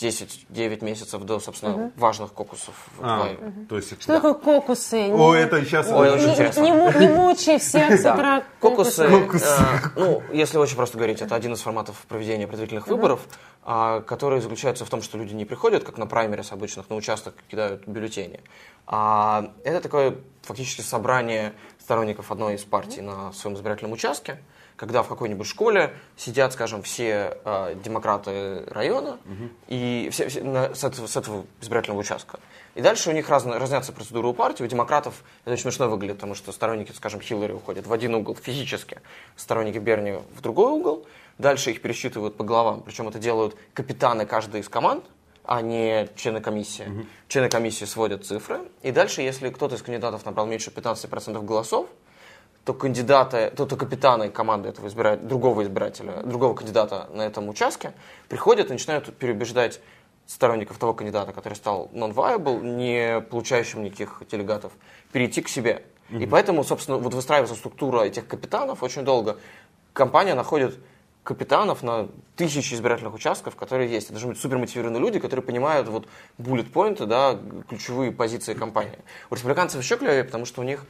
[0.00, 1.92] 10-9 месяцев до, собственно, угу.
[1.96, 3.36] важных кокусов а,
[3.68, 4.20] то есть, Что да.
[4.20, 5.12] такое кокусы?
[5.12, 5.90] О, не, это сейчас...
[5.90, 6.60] Ой, очень интересно.
[6.62, 8.44] Не, не, не мучай всех с утра.
[8.60, 12.96] Кокусы, э, ну, если очень просто говорить, это один из форматов проведения предварительных угу.
[12.96, 13.20] выборов,
[13.62, 17.34] а, который заключается в том, что люди не приходят, как на праймерис обычных, на участок
[17.48, 18.40] кидают бюллетени.
[18.86, 24.40] А это такое фактически собрание сторонников одной из партий на своем избирательном участке,
[24.80, 29.50] когда в какой-нибудь школе сидят, скажем, все э, демократы района угу.
[29.68, 32.40] и все, все на, с, этого, с этого избирательного участка.
[32.74, 34.62] И дальше у них раз, разнятся процедуры у партии.
[34.62, 38.34] У демократов это очень смешно выглядит, потому что сторонники, скажем, Хиллари уходят в один угол
[38.34, 39.02] физически,
[39.36, 41.04] сторонники Берни в другой угол.
[41.36, 42.80] Дальше их пересчитывают по головам.
[42.80, 45.04] Причем это делают капитаны каждой из команд,
[45.44, 46.84] а не члены комиссии.
[46.84, 47.06] Угу.
[47.28, 48.62] Члены комиссии сводят цифры.
[48.80, 51.86] И дальше, если кто-то из кандидатов набрал меньше 15% голосов,
[52.64, 57.92] то кандидаты, то, то капитаны команды этого избирателя, другого избирателя, другого кандидата на этом участке
[58.28, 59.80] приходят и начинают переубеждать
[60.26, 64.72] сторонников того кандидата, который стал non-viable, не получающим никаких делегатов,
[65.12, 65.82] перейти к себе.
[66.10, 66.22] Mm-hmm.
[66.22, 69.38] И поэтому, собственно, вот выстраивается структура этих капитанов очень долго.
[69.92, 70.78] Компания находит
[71.24, 74.06] капитанов на тысячи избирательных участков, которые есть.
[74.06, 76.06] Это должны быть супермотивированные люди, которые понимают вот
[76.38, 77.38] буллет-поинты, да,
[77.68, 78.98] ключевые позиции компании.
[79.30, 80.84] У республиканцев еще клевее, потому что у них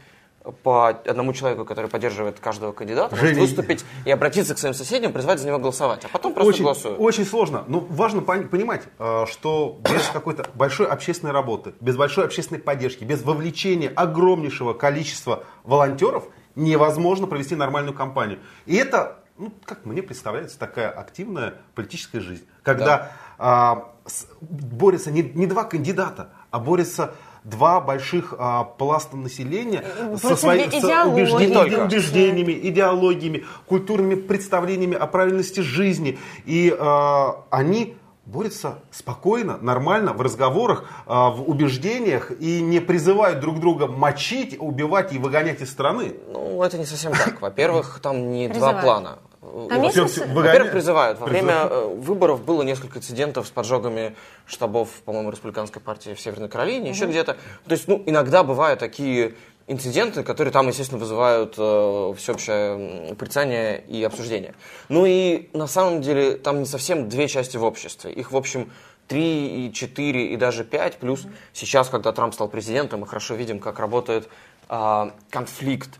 [0.62, 3.38] по одному человеку, который поддерживает каждого кандидата, Женя...
[3.38, 6.64] может выступить и обратиться к своим соседям, призвать за него голосовать, а потом просто очень,
[6.64, 6.98] голосуют.
[6.98, 7.64] Очень сложно.
[7.68, 13.22] Но важно понимать, э, что без какой-то большой общественной работы, без большой общественной поддержки, без
[13.22, 16.24] вовлечения огромнейшего количества волонтеров
[16.54, 18.38] невозможно провести нормальную кампанию.
[18.64, 23.12] И это, ну, как мне представляется, такая активная политическая жизнь, когда да.
[23.38, 27.14] а, с, борются не, не два кандидата, а борются
[27.44, 29.84] два больших а, пласта населения
[30.16, 30.66] со своими
[31.10, 36.18] убеждениями, убеждениями, идеологиями, культурными представлениями о правильности жизни.
[36.44, 43.60] И а, они борются спокойно, нормально, в разговорах, а, в убеждениях и не призывают друг
[43.60, 46.14] друга мочить, убивать и выгонять из страны.
[46.32, 47.40] Ну, это не совсем так.
[47.40, 49.18] Во-первых, там не два плана.
[49.40, 51.18] Во-первых, призывают.
[51.18, 54.14] Во время э, выборов было несколько инцидентов с поджогами
[54.46, 57.34] штабов, по-моему, республиканской партии в Северной Каролине, еще где-то.
[57.66, 59.34] То есть, ну, иногда бывают такие
[59.66, 64.54] инциденты, которые там, естественно, вызывают э, всеобщее порицание и обсуждение.
[64.88, 68.12] Ну и на самом деле там не совсем две части в обществе.
[68.12, 68.70] Их, в общем,
[69.06, 70.98] три и четыре и даже пять.
[70.98, 71.32] Плюс mm-hmm.
[71.54, 74.28] сейчас, когда Трамп стал президентом, мы хорошо видим, как работает
[74.68, 75.98] э, конфликт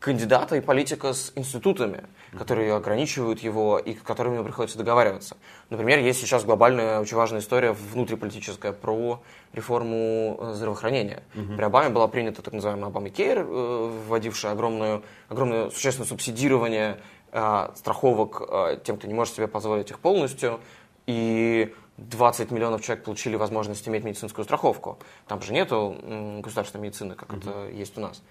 [0.00, 2.04] кандидата и политика с институтами,
[2.36, 5.36] которые ограничивают его и с которыми ему приходится договариваться.
[5.70, 9.20] Например, есть сейчас глобальная, очень важная история внутриполитическая про
[9.52, 11.22] реформу э, здравоохранения.
[11.34, 11.56] Угу.
[11.56, 17.00] При Обаме была принята так называемая Обама Кейр, э, вводившая огромную, огромное существенное субсидирование
[17.32, 20.60] э, страховок тем, кто не может себе позволить их полностью.
[21.06, 24.98] И 20 миллионов человек получили возможность иметь медицинскую страховку.
[25.26, 25.96] Там же нету
[26.40, 27.38] государственной медицины, как угу.
[27.40, 28.22] это есть у нас.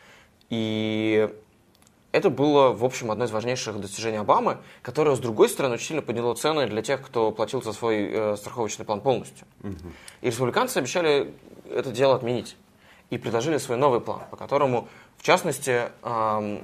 [0.49, 1.29] И
[2.11, 6.01] это было, в общем, одно из важнейших достижений Обамы, которое, с другой стороны, очень сильно
[6.01, 9.45] подняло цены для тех, кто платил за свой э, страховочный план полностью.
[9.63, 9.75] Угу.
[10.21, 11.33] И республиканцы обещали
[11.69, 12.55] это дело отменить.
[13.09, 14.87] И предложили свой новый план, по которому,
[15.17, 16.61] в частности, э,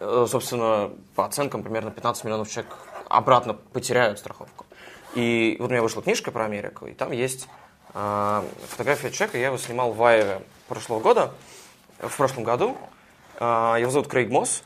[0.00, 2.74] э, собственно, по оценкам, примерно 15 миллионов человек
[3.08, 4.66] обратно потеряют страховку.
[5.14, 7.48] И вот у меня вышла книжка про Америку, и там есть
[7.98, 11.32] А, фотография человека, я его снимал в Айве прошлого года,
[11.98, 12.76] в прошлом году.
[13.38, 14.62] А, его зовут Крейг Мосс.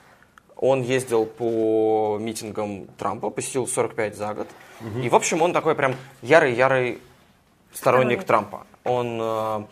[0.56, 4.48] Он ездил по митингам Трампа, посетил 45 за год.
[5.02, 7.00] И, в общем, он такой прям ярый-ярый
[7.72, 8.66] сторонник Трампа.
[8.84, 9.64] Он э,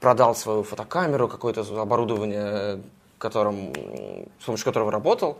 [0.00, 2.82] продал свою фотокамеру, какое-то оборудование,
[3.18, 3.72] которым,
[4.40, 5.38] с помощью которого работал,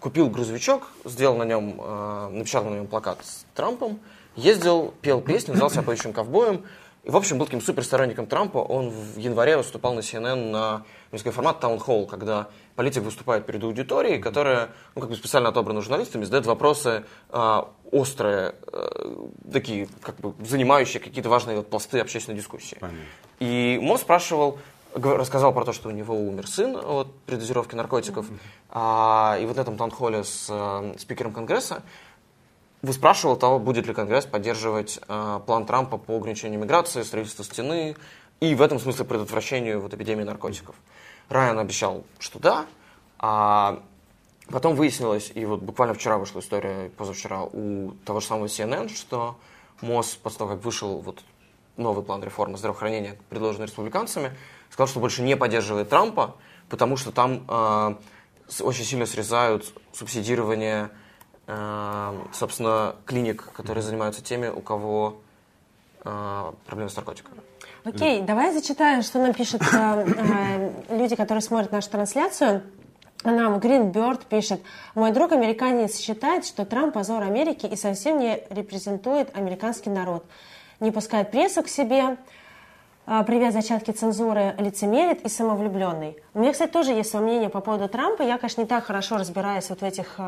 [0.00, 4.00] купил грузовичок, сделал на нем, э, написал на нем плакат с Трампом,
[4.34, 6.64] ездил, пел песни, назвал себя поющим ковбоем.
[7.06, 8.58] И, в общем, был таким суперсторонником Трампа.
[8.58, 10.82] Он в январе выступал на CNN на
[11.12, 16.24] несколько формат Hall, когда политик выступает перед аудиторией, которая, ну, как бы специально отобрана журналистами,
[16.24, 19.16] задает вопросы э, острые, э,
[19.52, 22.76] такие, как бы, занимающие какие-то важные вот, пласты общественной дискуссии.
[22.80, 22.98] Понятно.
[23.38, 24.58] И Мо спрашивал,
[24.92, 28.28] рассказал про то, что у него умер сын от передозировки наркотиков.
[28.28, 28.38] Mm-hmm.
[28.70, 31.84] А, и вот на этом таунхолле с э, спикером Конгресса
[32.86, 37.96] выспрашивал того, будет ли Конгресс поддерживать э, план Трампа по ограничению миграции, строительству стены
[38.40, 40.74] и в этом смысле предотвращению вот, эпидемии наркотиков.
[41.28, 42.66] Райан обещал, что да,
[43.18, 43.82] а
[44.48, 49.36] потом выяснилось, и вот буквально вчера вышла история, позавчера, у того же самого CNN, что
[49.80, 51.22] МОЗ, после того, как вышел вот
[51.76, 54.36] новый план реформы здравоохранения, предложенный республиканцами,
[54.70, 56.36] сказал, что больше не поддерживает Трампа,
[56.68, 57.94] потому что там э,
[58.60, 60.90] очень сильно срезают субсидирование,
[61.46, 65.18] собственно, клиник, которые занимаются теми, у кого
[66.04, 67.40] э, проблемы с наркотиками.
[67.84, 72.62] Окей, давай зачитаем, что нам пишут э, э, люди, которые смотрят нашу трансляцию.
[73.22, 74.60] Нам Гринберт пишет,
[74.94, 80.24] мой друг американец считает, что Трамп позор Америки и совсем не репрезентует американский народ.
[80.80, 82.18] Не пускает прессу к себе,
[83.04, 86.16] привет зачатки цензуры, лицемерит и самовлюбленный.
[86.34, 88.22] У меня, кстати, тоже есть свое мнение по поводу Трампа.
[88.22, 90.20] Я, конечно, не так хорошо разбираюсь вот в этих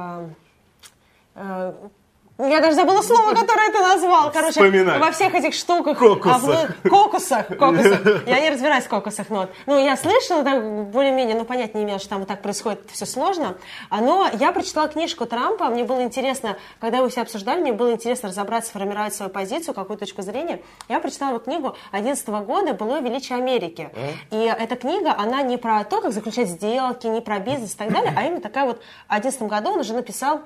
[2.41, 4.30] я даже забыла слово, которое ты назвал.
[4.30, 5.01] Короче, Вспоминай.
[5.01, 5.99] во всех этих штуках.
[5.99, 6.70] Кокусах.
[6.84, 7.49] А, кокусах.
[7.49, 8.28] Кокусах.
[8.28, 9.49] Я не разбираюсь в кокусах, но...
[9.66, 13.07] Ну, я слышала, так, более-менее, ну, понять не имела, что там вот так происходит, все
[13.07, 13.57] сложно.
[13.91, 17.91] А, но я прочитала книжку Трампа, мне было интересно, когда вы все обсуждали, мне было
[17.91, 20.62] интересно разобраться, сформировать свою позицию, какую точку зрения.
[20.89, 23.91] Я прочитала его книгу 11 года «Было величие Америки».
[24.30, 27.93] И эта книга, она не про то, как заключать сделки, не про бизнес и так
[27.93, 30.43] далее, а именно такая вот в 11 году он уже написал а,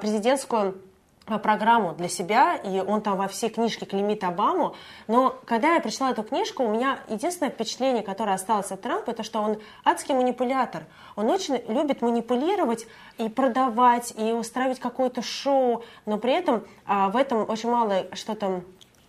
[0.00, 0.80] президентскую
[1.28, 4.76] Э, программу для себя, и он там во все книжки клеймит Обаму.
[5.08, 9.24] Но когда я прочла эту книжку, у меня единственное впечатление, которое осталось от Трампа, это
[9.24, 10.84] что он адский манипулятор.
[11.16, 12.86] Он очень любит манипулировать
[13.18, 18.62] и продавать, и устраивать какое-то шоу, но при этом а, в этом очень мало что-то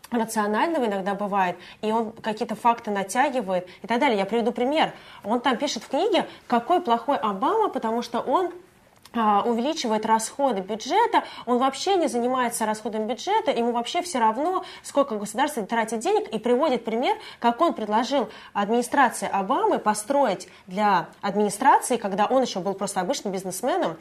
[0.10, 4.18] рационального иногда бывает, и он какие-то факты натягивает и так далее.
[4.18, 4.94] Я приведу пример.
[5.24, 8.67] Он там пишет в книге, какой плохой Обама, потому что он а,
[9.14, 15.66] увеличивает расходы бюджета, он вообще не занимается расходом бюджета, ему вообще все равно, сколько государство
[15.66, 22.42] тратит денег, и приводит пример, как он предложил администрации Обамы построить для администрации, когда он
[22.44, 23.98] еще был просто обычным бизнесменом,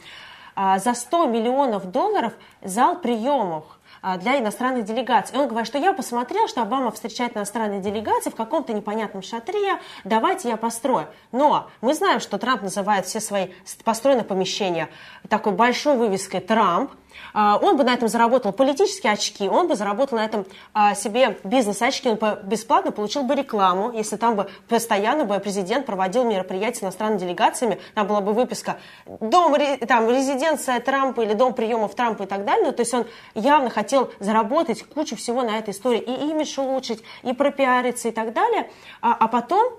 [0.55, 2.33] а, за 100 миллионов долларов
[2.63, 3.77] зал приемов а,
[4.19, 5.37] для иностранных делегаций.
[5.37, 9.81] И он говорит, что я посмотрел, что Обама встречает иностранные делегации в каком-то непонятном шатре,
[10.05, 11.09] давайте я построю.
[11.33, 13.49] Но мы знаем, что Трамп называет все свои
[13.85, 14.89] построенные помещения
[15.29, 16.97] такой большой вывеской «Трамп», а,
[17.37, 22.09] он бы на этом заработал политические очки, он бы заработал на этом а, себе бизнес-очки,
[22.09, 26.83] он бы бесплатно получил бы рекламу, если там бы постоянно бы президент проводил мероприятия с
[26.83, 29.55] иностранными делегациями, там была бы выписка «Дом,
[29.87, 32.67] там, резиденция Трампа» или «Дом приемов Трампа» и так далее.
[32.67, 37.03] Ну, то есть он явно хотел заработать кучу всего на этой истории, и имидж улучшить,
[37.23, 38.71] и пропиариться и так далее.
[39.03, 39.75] А, а потом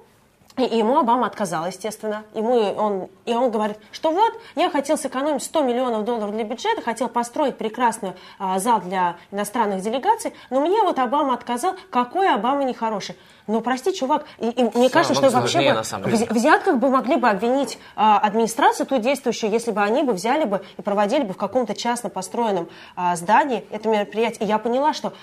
[0.64, 2.24] и ему Обама отказал, естественно.
[2.34, 6.82] Ему он, и он говорит, что вот, я хотел сэкономить 100 миллионов долларов для бюджета,
[6.82, 11.76] хотел построить прекрасный а, зал для иностранных делегаций, но мне вот Обама отказал.
[11.90, 13.16] Какой Обама нехороший.
[13.48, 17.30] Ну, прости, чувак, и, и мне кажется, что вообще бы в взятках бы могли бы
[17.30, 21.38] обвинить а, администрацию ту действующую, если бы они бы взяли бы и проводили бы в
[21.38, 22.68] каком-то частно построенном
[22.98, 24.46] а, здании это мероприятие.
[24.46, 25.14] И я поняла, что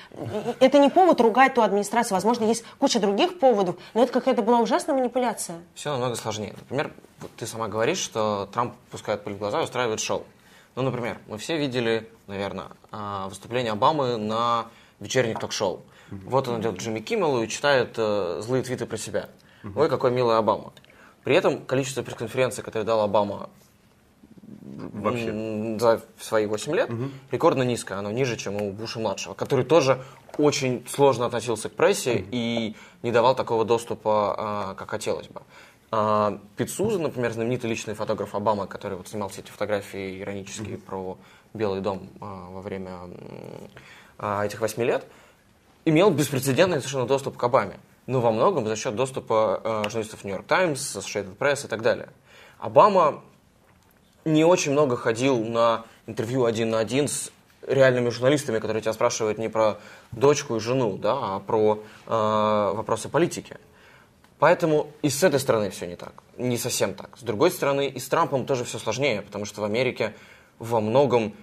[0.59, 2.15] это не повод ругать ту администрацию.
[2.15, 5.59] Возможно, есть куча других поводов, но это какая-то была ужасная манипуляция.
[5.75, 6.55] Все намного сложнее.
[6.57, 6.93] Например,
[7.37, 10.25] ты сама говоришь, что Трамп пускает пыль в глаза и устраивает шоу.
[10.77, 14.67] Ну, например, мы все видели, наверное, а, выступление Обамы на
[14.99, 15.83] вечерних ток-шоу.
[16.11, 19.29] Вот он идет к Джимми Киммелу и читает э, злые твиты про себя.
[19.75, 20.73] Ой, какой милый Обама.
[21.25, 23.49] При этом количество пресс-конференций, которые дал Обама
[24.61, 25.77] Вообще.
[25.79, 27.05] за свои 8 лет, угу.
[27.31, 27.99] рекордно низкое.
[27.99, 30.03] Оно ниже, чем у Буша-младшего, который тоже
[30.37, 32.29] очень сложно относился к прессе угу.
[32.33, 35.43] и не давал такого доступа, а, как хотелось бы.
[35.91, 40.77] А, Пит Суза, например, знаменитый личный фотограф Обамы, который вот снимал все эти фотографии иронические
[40.77, 40.85] угу.
[40.85, 41.19] про
[41.55, 42.99] Белый дом а, во время
[44.19, 45.05] этих восьми лет,
[45.85, 47.79] имел беспрецедентный совершенно доступ к Обаме.
[48.07, 52.09] Но во многом за счет доступа э, журналистов Нью-Йорк Таймс, Associated Press и так далее.
[52.59, 53.23] Обама
[54.25, 57.31] не очень много ходил на интервью один на один с
[57.67, 59.79] реальными журналистами, которые тебя спрашивают не про
[60.13, 62.11] дочку и жену, да, а про э,
[62.75, 63.57] вопросы политики.
[64.39, 67.17] Поэтому и с этой стороны все не так, не совсем так.
[67.17, 70.15] С другой стороны, и с Трампом тоже все сложнее, потому что в Америке
[70.59, 71.35] во многом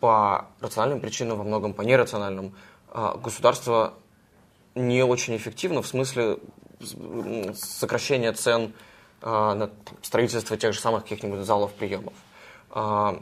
[0.00, 2.54] по рациональным причинам, во многом по нерациональным,
[2.92, 3.94] государство
[4.74, 6.38] не очень эффективно в смысле
[7.54, 8.72] сокращения цен
[9.22, 9.70] э, на
[10.02, 12.14] строительство тех же самых каких-нибудь залов приемов.
[12.70, 13.18] Э,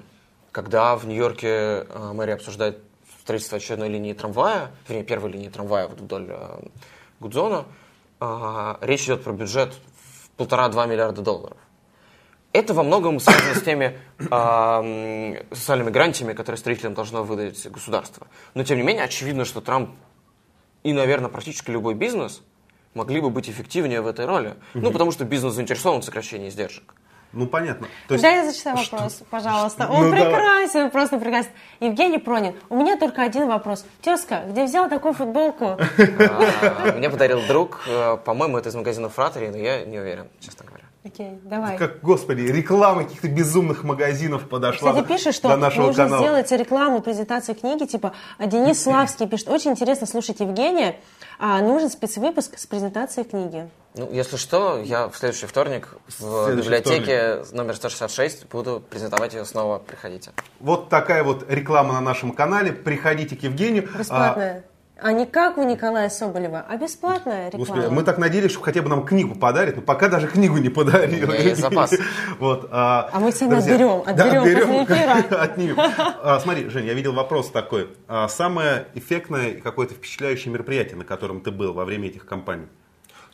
[0.52, 2.78] когда в Нью-Йорке мэрия обсуждает
[3.22, 6.32] строительство очередной линии трамвая, вернее, первой линии трамвая вдоль
[7.20, 7.66] Гудзона,
[8.80, 11.58] речь идет про бюджет в полтора-два миллиарда долларов.
[12.56, 18.28] Это во многом связано с теми э, социальными гарантиями, которые строителям должно выдать государство.
[18.54, 19.90] Но, тем не менее, очевидно, что Трамп
[20.82, 22.40] и, наверное, практически любой бизнес
[22.94, 24.54] могли бы быть эффективнее в этой роли.
[24.74, 24.84] Угу.
[24.84, 26.94] Ну, потому что бизнес заинтересован в сокращении издержек.
[27.34, 27.88] Ну, понятно.
[28.08, 28.22] То есть...
[28.22, 28.96] Да, я зачитаю что?
[28.96, 29.88] вопрос, пожалуйста.
[29.90, 30.90] Он ну, прекрасен, давай.
[30.90, 31.50] просто прекрасен.
[31.80, 33.84] Евгений Пронин, у меня только один вопрос.
[34.00, 35.76] Тезка, где взял такую футболку?
[35.98, 40.64] А, мне подарил друг, э, по-моему, это из магазина Фратери, но я не уверен, честно
[40.64, 40.85] говоря.
[41.06, 41.78] Окей, давай.
[41.78, 46.22] Как, господи, реклама каких-то безумных магазинов подошла Кстати, пишет, что до нашего нужно канала.
[46.22, 50.96] сделать рекламу, презентацию книги, типа, а Денис Славский пишет, очень интересно слушать Евгения,
[51.38, 53.68] а нужен спецвыпуск с презентацией книги.
[53.94, 57.52] Ну, если что, я в следующий вторник в следующий библиотеке вторник.
[57.52, 59.78] номер 166 буду презентовать ее снова.
[59.78, 60.32] Приходите.
[60.58, 62.72] Вот такая вот реклама на нашем канале.
[62.72, 63.88] Приходите к Евгению.
[63.96, 64.64] Бесплатная.
[64.66, 67.66] А, а не как у Николая Соболева, а бесплатная реклама.
[67.66, 70.68] Господи, мы так надеялись, что хотя бы нам книгу подарит, но пока даже книгу не
[70.68, 71.26] подарили.
[71.48, 71.94] есть запас.
[72.38, 75.76] Вот, а, а мы сами друзья, отберем, отберем, да, отберем Отнимем.
[75.78, 77.88] А, смотри, Жень, я видел вопрос такой.
[78.08, 82.66] А, самое эффектное и какое-то впечатляющее мероприятие, на котором ты был во время этих кампаний?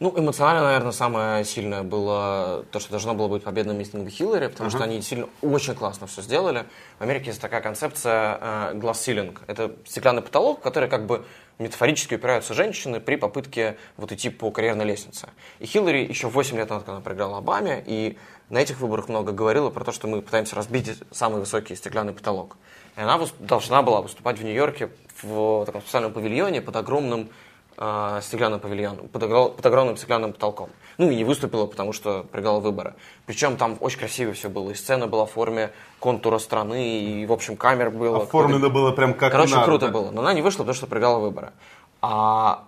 [0.03, 4.69] Ну, эмоционально, наверное, самое сильное было то, что должно было быть победным митинг Хиллари, потому
[4.69, 4.75] uh-huh.
[4.75, 6.65] что они действительно очень классно все сделали.
[6.99, 9.39] В Америке есть такая концепция э, glass ceiling.
[9.47, 11.25] Это стеклянный потолок, который как бы
[11.61, 15.29] метафорически упираются женщины при попытке вот идти по карьерной лестнице.
[15.61, 18.19] И Хиллари еще 8 лет назад, когда она проиграла Обаме, и
[18.51, 22.57] на этих выборах много говорила про то, что мы пытаемся разбить самый высокий стеклянный потолок.
[22.97, 24.91] И она должна была выступать в Нью-Йорке
[25.23, 27.31] в таком специальном павильоне под огромным
[27.77, 29.23] э, стеклянным павильоном, под,
[29.57, 30.71] под огромным стеклянным потолком.
[30.99, 32.95] Ну и не выступила, потому что проиграла выборы.
[33.27, 34.71] Причем там очень красиво все было.
[34.71, 38.23] И сцена была в форме контура страны, и, в общем, камер было.
[38.23, 39.67] Оформлено было прям как Короче, надо.
[39.67, 40.11] круто было.
[40.11, 41.53] Но она не вышла, потому что проиграла выборы.
[42.01, 42.65] А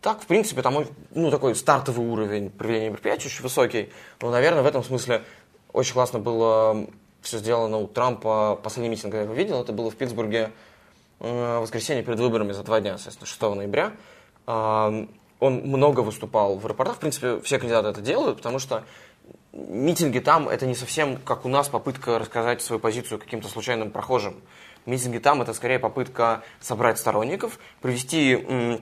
[0.00, 3.90] так, в принципе, там ну, такой стартовый уровень проведения мероприятий очень высокий.
[4.20, 5.22] Но, наверное, в этом смысле
[5.72, 6.86] очень классно было
[7.22, 8.58] все сделано у Трампа.
[8.62, 10.52] Последний митинг, когда я его видел, это было в Питтсбурге
[11.20, 13.92] э, в воскресенье перед выборами за два дня, соответственно, 6 ноября
[14.48, 15.08] он
[15.40, 16.96] много выступал в аэропортах.
[16.96, 18.84] В принципе, все кандидаты это делают, потому что
[19.52, 24.36] митинги там это не совсем как у нас попытка рассказать свою позицию каким-то случайным прохожим.
[24.86, 28.80] Митинги там это скорее попытка собрать сторонников, провести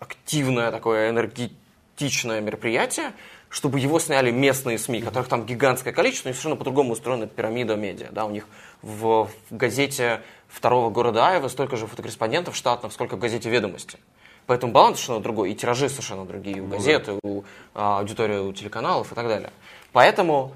[0.00, 3.12] активное такое энергетичное мероприятие,
[3.48, 8.08] чтобы его сняли местные СМИ, которых там гигантское количество, и совершенно по-другому устроена пирамида медиа.
[8.10, 8.48] Да, у них
[8.82, 13.98] в, в газете второго города Айва столько же фотокорреспондентов штатных, сколько в газете «Ведомости».
[14.46, 17.42] Поэтому баланс совершенно другой, и тиражи совершенно другие у газеты, у
[17.74, 19.50] а, аудитории, у телеканалов и так далее.
[19.92, 20.54] Поэтому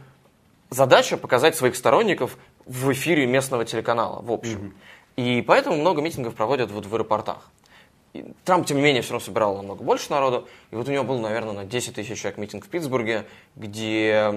[0.70, 4.59] задача показать своих сторонников в эфире местного телеканала, в общем.
[4.59, 4.72] mm
[5.16, 7.51] И поэтому много митингов проводят вот в аэропортах.
[8.12, 10.49] И Трамп, тем не менее, все равно собирал намного больше народу.
[10.72, 14.32] И вот у него был, наверное, на 10 тысяч человек митинг в Питтсбурге, где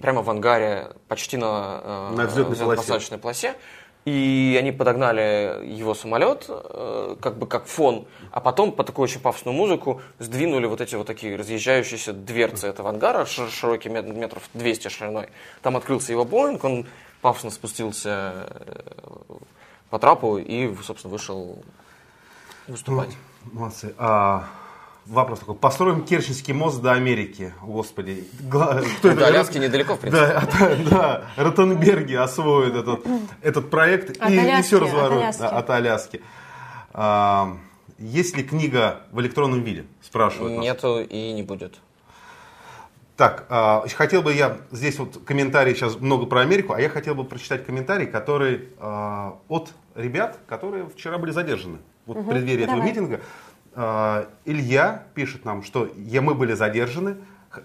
[0.00, 3.52] прямо в ангаре, почти на, э, на взлетно-посадочной полосе.
[3.52, 3.54] полосе,
[4.04, 9.20] и они подогнали его самолет, э, как бы как фон, а потом по такой очень
[9.20, 15.28] пафосную музыку сдвинули вот эти вот такие разъезжающиеся дверцы этого ангара, широкий метров 200 шириной.
[15.62, 16.86] Там открылся его Боинг, он
[17.22, 19.14] пафосно спустился э,
[19.88, 21.62] по трапу и, собственно, вышел
[22.68, 23.16] выступать.
[23.44, 23.94] Ну, молодцы.
[23.96, 24.48] А,
[25.06, 25.54] вопрос такой.
[25.54, 27.52] Построим Керченский мост до Америки.
[27.62, 28.24] Господи.
[28.48, 29.16] Кто это?
[29.16, 30.26] До Аляски недалеко, в принципе.
[30.26, 31.24] Да, да, да.
[31.36, 33.06] Ротенберги освоят этот,
[33.42, 35.44] этот проект от и, Аляски, и все разворот от Аляски.
[35.44, 36.20] от Аляски.
[36.92, 37.56] А,
[37.98, 39.84] есть ли книга в электронном виде?
[40.02, 40.60] Спрашивают.
[40.60, 41.06] Нету нас.
[41.10, 41.80] и не будет.
[43.16, 47.14] Так, а, хотел бы я, здесь вот комментарий сейчас много про Америку, а я хотел
[47.14, 52.64] бы прочитать комментарий, который а, от ребят, которые вчера были задержаны вот угу, в преддверии
[52.66, 52.80] давай.
[52.80, 53.20] этого митинга.
[53.76, 57.16] А, Илья пишет нам, что мы были задержаны,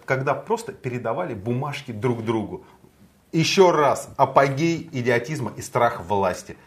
[0.06, 2.64] когда просто передавали бумажки друг другу.
[3.32, 6.58] Еще раз, апогей идиотизма и страх власти.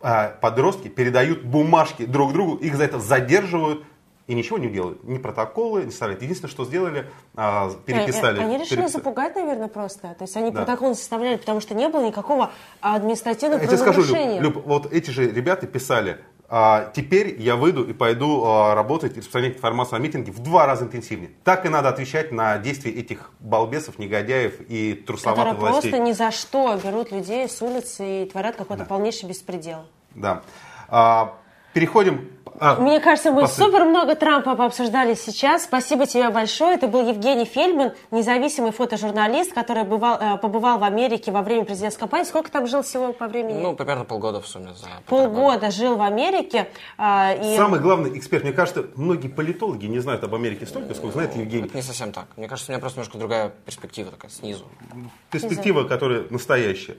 [0.00, 3.84] А, подростки передают бумажки друг другу, их за это задерживают,
[4.26, 5.04] и ничего не делают.
[5.04, 6.20] Ни протоколы не составляют.
[6.20, 8.40] Единственное, что сделали, а, переписали.
[8.40, 8.88] Они решили переписали.
[8.88, 10.14] запугать, наверное, просто.
[10.18, 10.64] То есть они Да.
[10.64, 12.50] протокол не составляли, потому что не было никакого
[12.80, 14.40] административного Я тебе скажу, Люб.
[14.40, 16.18] Люб, вот эти же ребята писали,
[16.48, 20.66] а, теперь я выйду и пойду а, работать и распространять информацию о митинге в два
[20.66, 21.32] раза интенсивнее.
[21.42, 25.90] Так и надо отвечать на действия этих балбесов, негодяев и трусоватых которые властей.
[25.90, 29.86] просто ни за что берут людей с улицы и творят какой-то полнейший беспредел.
[30.14, 30.42] Да.
[30.88, 31.36] А,
[31.76, 32.30] переходим...
[32.58, 35.64] а, Мне кажется, мы послед- супер много Трампа пообсуждали сейчас.
[35.64, 36.74] Спасибо тебе большое.
[36.76, 42.00] Это был Евгений Фельдман, независимый фотожурналист, который бывал, э, побывал в Америке во время президентской
[42.00, 42.24] кампании.
[42.24, 43.60] Сколько там жил всего по времени?
[43.60, 46.66] Ну, примерно полгода в сумме за Полгода жил в Америке.
[46.96, 47.56] а, и...
[47.58, 51.66] Самый главный эксперт, мне кажется, многие политологи не знают об Америке столько, сколько знает Евгений.
[51.66, 52.24] Это не совсем так.
[52.38, 54.64] Мне кажется, у меня просто немножко другая перспектива такая снизу.
[55.30, 56.96] перспектива, которая настоящая.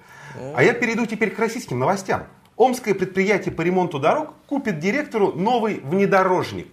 [0.56, 2.26] А я перейду теперь к российским новостям.
[2.58, 6.68] Омское предприятие по ремонту дорог купит директору новый внедорожник.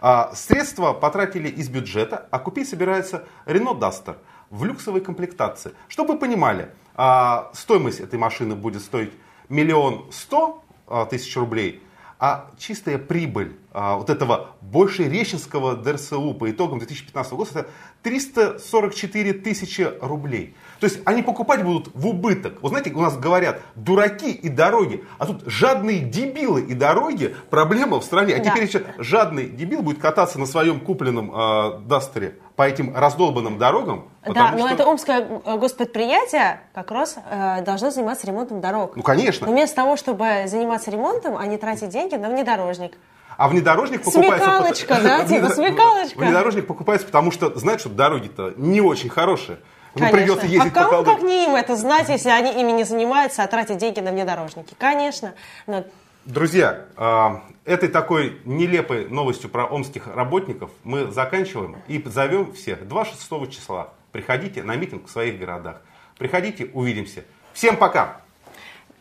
[0.00, 4.16] А, Средства потратили из бюджета, а купить собирается Renault Duster
[4.50, 5.72] в люксовой комплектации.
[5.88, 9.12] Чтобы вы понимали, а, стоимость этой машины будет стоить
[9.48, 11.82] миллион сто а, тысяч рублей,
[12.20, 17.66] а чистая прибыль вот этого Большереченского ДРСУ по итогам 2015 года
[18.04, 20.54] 344 тысячи рублей.
[20.80, 22.62] То есть они покупать будут в убыток.
[22.62, 28.00] Вы знаете, у нас говорят дураки и дороги, а тут жадные дебилы и дороги проблема
[28.00, 28.34] в стране.
[28.34, 28.50] А Да.
[28.50, 34.10] теперь еще жадный дебил будет кататься на своем купленном э, Дастере по этим раздолбанным дорогам.
[34.26, 38.96] Да, но что- это омское э, госпредприятие как раз э, должно заниматься ремонтом дорог.
[38.96, 39.46] Ну, конечно.
[39.46, 42.98] Но вместо того, чтобы заниматься ремонтом, они тратят деньги на внедорожник.
[43.36, 44.44] А внедорожник покупается...
[44.44, 46.18] Смекалочка, да, типа смекалочка.
[46.18, 49.58] Внедорожник покупается, потому что знает, что дороги-то не очень хорошие.
[49.94, 51.16] Ну, придется ездить а по кому, колдыру.
[51.16, 54.74] как не им это знать, если они ими не занимаются, а тратят деньги на внедорожники?
[54.78, 55.34] Конечно.
[55.66, 55.84] Но
[56.24, 63.50] Друзья, а, этой такой нелепой новостью про омских работников мы заканчиваем и зовем всех 26
[63.50, 63.90] числа.
[64.10, 65.82] Приходите на митинг в своих городах.
[66.16, 67.24] Приходите, увидимся.
[67.52, 68.20] Всем пока!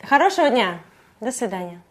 [0.04, 0.80] хорошего дня.
[1.22, 1.82] До свидания.